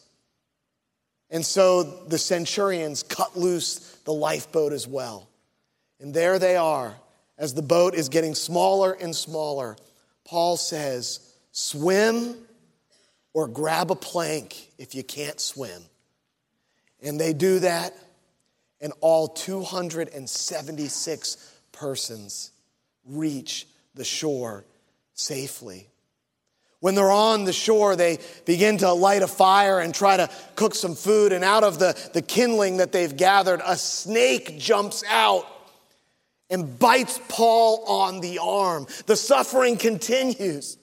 And 1.30 1.46
so 1.46 1.84
the 1.84 2.18
centurions 2.18 3.04
cut 3.04 3.38
loose 3.38 3.80
the 4.06 4.14
lifeboat 4.14 4.72
as 4.72 4.88
well. 4.88 5.28
And 6.00 6.14
there 6.14 6.40
they 6.40 6.56
are, 6.56 6.96
as 7.38 7.54
the 7.54 7.62
boat 7.62 7.96
is 7.96 8.08
getting 8.08 8.34
smaller 8.34 8.94
and 8.94 9.14
smaller. 9.14 9.76
Paul 10.24 10.56
says, 10.56 11.20
Swim 11.52 12.36
or 13.34 13.48
grab 13.48 13.92
a 13.92 13.96
plank 13.96 14.72
if 14.78 14.96
you 14.96 15.04
can't 15.04 15.40
swim. 15.40 15.82
And 17.02 17.20
they 17.20 17.34
do 17.34 17.60
that, 17.60 17.94
and 18.80 18.94
all 19.02 19.28
276 19.28 21.56
persons 21.72 22.52
reach 23.08 23.68
the 23.96 24.04
shore 24.04 24.66
safely. 25.14 25.88
When 26.80 26.94
they're 26.94 27.12
on 27.12 27.44
the 27.44 27.54
shore, 27.54 27.96
they 27.96 28.20
begin 28.46 28.78
to 28.80 28.94
light 28.94 29.24
a 29.24 29.28
fire 29.28 29.80
and 29.80 29.94
try 29.94 30.18
to 30.18 30.30
cook 30.56 30.76
some 30.76 30.94
food. 30.94 31.34
And 31.34 31.44
out 31.44 31.64
of 31.64 31.80
the, 31.80 31.98
the 32.14 32.22
kindling 32.22 32.78
that 32.78 32.92
they've 32.92 33.16
gathered, 33.16 33.62
a 33.66 33.76
snake 33.76 34.60
jumps 34.60 35.04
out 35.10 35.48
and 36.50 36.78
bites 36.78 37.20
Paul 37.30 37.84
on 37.88 38.22
the 38.22 38.40
arm. 38.40 38.86
The 39.08 39.16
suffering 39.16 39.78
continues. 39.78 40.78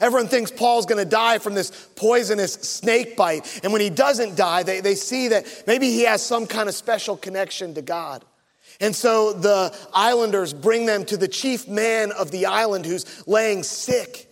Everyone 0.00 0.28
thinks 0.28 0.50
Paul's 0.50 0.86
to 0.86 1.04
die 1.04 1.38
from 1.38 1.54
this 1.54 1.70
poisonous 1.96 2.54
snake 2.54 3.16
bite. 3.16 3.60
And 3.62 3.72
when 3.72 3.82
he 3.82 3.90
doesn't 3.90 4.36
die, 4.36 4.62
they, 4.62 4.80
they 4.80 4.94
see 4.94 5.28
that 5.28 5.64
maybe 5.66 5.90
he 5.90 6.04
has 6.04 6.24
some 6.24 6.46
kind 6.46 6.68
of 6.68 6.74
special 6.74 7.16
connection 7.16 7.74
to 7.74 7.82
God. 7.82 8.24
And 8.80 8.96
so 8.96 9.34
the 9.34 9.76
islanders 9.92 10.54
bring 10.54 10.86
them 10.86 11.04
to 11.06 11.16
the 11.16 11.28
chief 11.28 11.68
man 11.68 12.12
of 12.12 12.30
the 12.30 12.46
island 12.46 12.86
who's 12.86 13.26
laying 13.26 13.62
sick. 13.62 14.26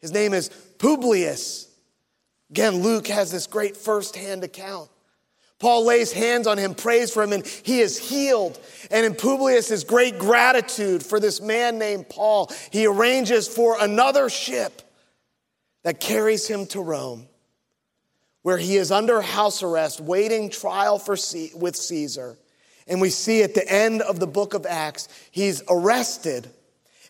His 0.00 0.12
name 0.12 0.32
is 0.32 0.48
Publius. 0.78 1.68
Again, 2.50 2.82
Luke 2.82 3.08
has 3.08 3.32
this 3.32 3.48
great 3.48 3.76
firsthand 3.76 4.44
account. 4.44 4.90
Paul 5.58 5.86
lays 5.86 6.12
hands 6.12 6.46
on 6.46 6.58
him, 6.58 6.74
prays 6.74 7.10
for 7.10 7.22
him, 7.22 7.32
and 7.32 7.46
he 7.46 7.80
is 7.80 7.98
healed. 7.98 8.58
And 8.90 9.06
in 9.06 9.14
Publius' 9.14 9.82
great 9.82 10.18
gratitude 10.18 11.02
for 11.02 11.18
this 11.18 11.40
man 11.40 11.78
named 11.78 12.08
Paul, 12.08 12.52
he 12.70 12.86
arranges 12.86 13.48
for 13.48 13.80
another 13.80 14.28
ship 14.28 14.82
that 15.82 16.00
carries 16.00 16.46
him 16.46 16.66
to 16.66 16.80
Rome, 16.80 17.26
where 18.42 18.58
he 18.58 18.76
is 18.76 18.92
under 18.92 19.20
house 19.20 19.62
arrest, 19.62 20.00
waiting 20.00 20.50
trial 20.50 20.98
for 20.98 21.16
C- 21.16 21.52
with 21.54 21.76
Caesar. 21.76 22.36
And 22.86 23.00
we 23.00 23.10
see 23.10 23.42
at 23.42 23.54
the 23.54 23.66
end 23.66 24.02
of 24.02 24.20
the 24.20 24.26
book 24.26 24.54
of 24.54 24.66
Acts, 24.66 25.08
he's 25.30 25.62
arrested, 25.68 26.48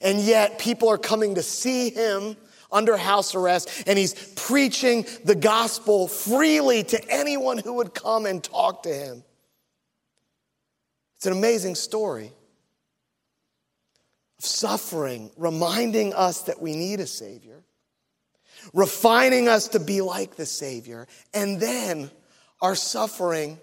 and 0.01 0.21
yet 0.21 0.59
people 0.59 0.89
are 0.89 0.99
coming 0.99 1.35
to 1.35 1.43
see 1.43 1.91
him 1.91 2.37
under 2.71 2.97
house 2.97 3.35
arrest, 3.35 3.85
and 3.87 3.99
he's 3.99 4.15
preaching 4.35 5.07
the 5.25 5.35
gospel 5.35 6.09
freely 6.09 6.83
to 6.83 7.01
anyone 7.09 7.59
who 7.59 7.75
would 7.75 7.95
come 7.95 8.27
and 8.27 8.43
talk 8.43 8.83
to 8.83 8.93
him. 8.93 9.23
It's 11.17 11.27
an 11.27 11.33
amazing 11.33 11.77
story 11.77 12.33
of 14.39 14.45
suffering, 14.45 15.31
reminding 15.37 16.13
us 16.13 16.43
that 16.43 16.61
we 16.61 16.75
need 16.75 17.01
a 17.01 17.07
Savior, 17.07 17.63
refining 18.73 19.49
us 19.49 19.69
to 19.69 19.81
be 19.81 20.01
like 20.01 20.37
the 20.37 20.47
Savior, 20.47 21.07
and 21.33 21.61
then 21.61 22.11
our 22.61 22.75
suffering 22.75 23.59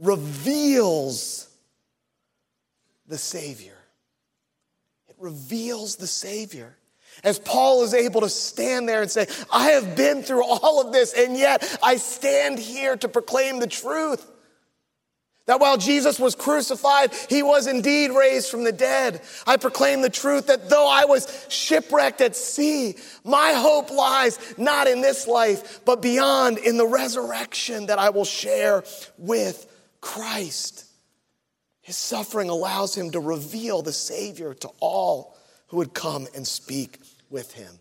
reveals 0.00 1.48
the 3.06 3.18
Savior. 3.18 3.76
It 5.08 5.16
reveals 5.18 5.96
the 5.96 6.06
Savior. 6.06 6.76
As 7.24 7.38
Paul 7.38 7.82
is 7.82 7.94
able 7.94 8.20
to 8.20 8.28
stand 8.28 8.88
there 8.88 9.00
and 9.02 9.10
say, 9.10 9.26
I 9.50 9.70
have 9.70 9.96
been 9.96 10.22
through 10.22 10.44
all 10.44 10.84
of 10.84 10.92
this, 10.92 11.14
and 11.14 11.36
yet 11.36 11.78
I 11.82 11.96
stand 11.96 12.58
here 12.58 12.96
to 12.96 13.08
proclaim 13.08 13.58
the 13.58 13.66
truth. 13.66 14.30
That 15.46 15.60
while 15.60 15.76
Jesus 15.76 16.18
was 16.18 16.34
crucified, 16.34 17.14
he 17.30 17.42
was 17.44 17.68
indeed 17.68 18.10
raised 18.10 18.50
from 18.50 18.64
the 18.64 18.72
dead. 18.72 19.22
I 19.46 19.56
proclaim 19.56 20.02
the 20.02 20.10
truth 20.10 20.48
that 20.48 20.68
though 20.68 20.90
I 20.90 21.04
was 21.04 21.46
shipwrecked 21.48 22.20
at 22.20 22.34
sea, 22.34 22.96
my 23.24 23.52
hope 23.52 23.92
lies 23.92 24.40
not 24.58 24.88
in 24.88 25.02
this 25.02 25.28
life, 25.28 25.84
but 25.84 26.02
beyond 26.02 26.58
in 26.58 26.76
the 26.76 26.86
resurrection 26.86 27.86
that 27.86 28.00
I 28.00 28.10
will 28.10 28.24
share 28.24 28.82
with 29.18 29.72
Christ. 30.00 30.84
His 31.80 31.96
suffering 31.96 32.48
allows 32.48 32.96
him 32.96 33.10
to 33.12 33.20
reveal 33.20 33.82
the 33.82 33.92
Savior 33.92 34.54
to 34.54 34.68
all 34.80 35.36
who 35.68 35.76
would 35.78 35.94
come 35.94 36.26
and 36.34 36.46
speak 36.46 36.98
with 37.30 37.52
him. 37.52 37.78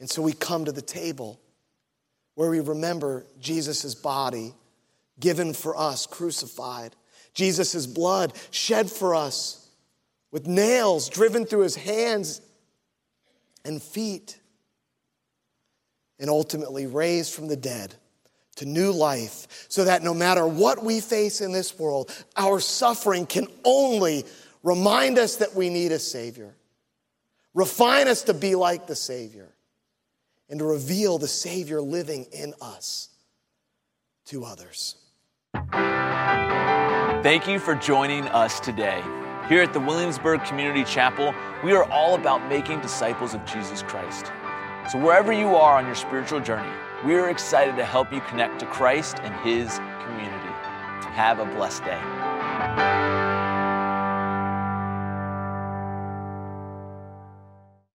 And 0.00 0.08
so 0.08 0.22
we 0.22 0.32
come 0.32 0.64
to 0.64 0.72
the 0.72 0.82
table 0.82 1.40
where 2.34 2.50
we 2.50 2.60
remember 2.60 3.26
Jesus' 3.40 3.94
body 3.94 4.54
given 5.18 5.52
for 5.52 5.76
us, 5.76 6.06
crucified, 6.06 6.94
Jesus' 7.34 7.86
blood 7.86 8.32
shed 8.50 8.90
for 8.90 9.14
us, 9.14 9.68
with 10.30 10.46
nails 10.46 11.08
driven 11.08 11.46
through 11.46 11.62
his 11.62 11.76
hands 11.76 12.40
and 13.64 13.82
feet. 13.82 14.38
and 16.20 16.28
ultimately 16.28 16.86
raised 16.86 17.32
from 17.32 17.46
the 17.46 17.56
dead 17.56 17.94
to 18.58 18.66
new 18.66 18.92
life, 18.92 19.66
so 19.68 19.84
that 19.84 20.02
no 20.02 20.14
matter 20.14 20.46
what 20.46 20.84
we 20.84 21.00
face 21.00 21.40
in 21.40 21.52
this 21.52 21.78
world, 21.78 22.10
our 22.36 22.60
suffering 22.60 23.26
can 23.26 23.46
only 23.64 24.24
remind 24.62 25.18
us 25.18 25.36
that 25.36 25.54
we 25.54 25.70
need 25.70 25.92
a 25.92 25.98
Savior, 25.98 26.54
refine 27.54 28.08
us 28.08 28.22
to 28.22 28.34
be 28.34 28.54
like 28.54 28.86
the 28.86 28.96
Savior, 28.96 29.48
and 30.48 30.58
to 30.58 30.64
reveal 30.64 31.18
the 31.18 31.28
Savior 31.28 31.80
living 31.80 32.26
in 32.32 32.54
us 32.60 33.08
to 34.26 34.44
others. 34.44 34.96
Thank 37.22 37.48
you 37.48 37.58
for 37.58 37.74
joining 37.74 38.24
us 38.28 38.60
today. 38.60 39.02
Here 39.48 39.62
at 39.62 39.72
the 39.72 39.80
Williamsburg 39.80 40.44
Community 40.44 40.84
Chapel, 40.84 41.34
we 41.64 41.72
are 41.72 41.84
all 41.90 42.14
about 42.14 42.48
making 42.48 42.80
disciples 42.80 43.34
of 43.34 43.44
Jesus 43.44 43.82
Christ. 43.82 44.30
So, 44.90 44.98
wherever 44.98 45.32
you 45.32 45.56
are 45.56 45.78
on 45.78 45.86
your 45.86 45.94
spiritual 45.94 46.40
journey, 46.40 46.72
we 47.04 47.14
are 47.14 47.30
excited 47.30 47.76
to 47.76 47.84
help 47.84 48.12
you 48.12 48.20
connect 48.22 48.58
to 48.60 48.66
Christ 48.66 49.18
and 49.20 49.34
His 49.36 49.78
community. 50.04 50.52
Have 51.14 51.38
a 51.38 51.44
blessed 51.44 51.84
day. 51.84 53.17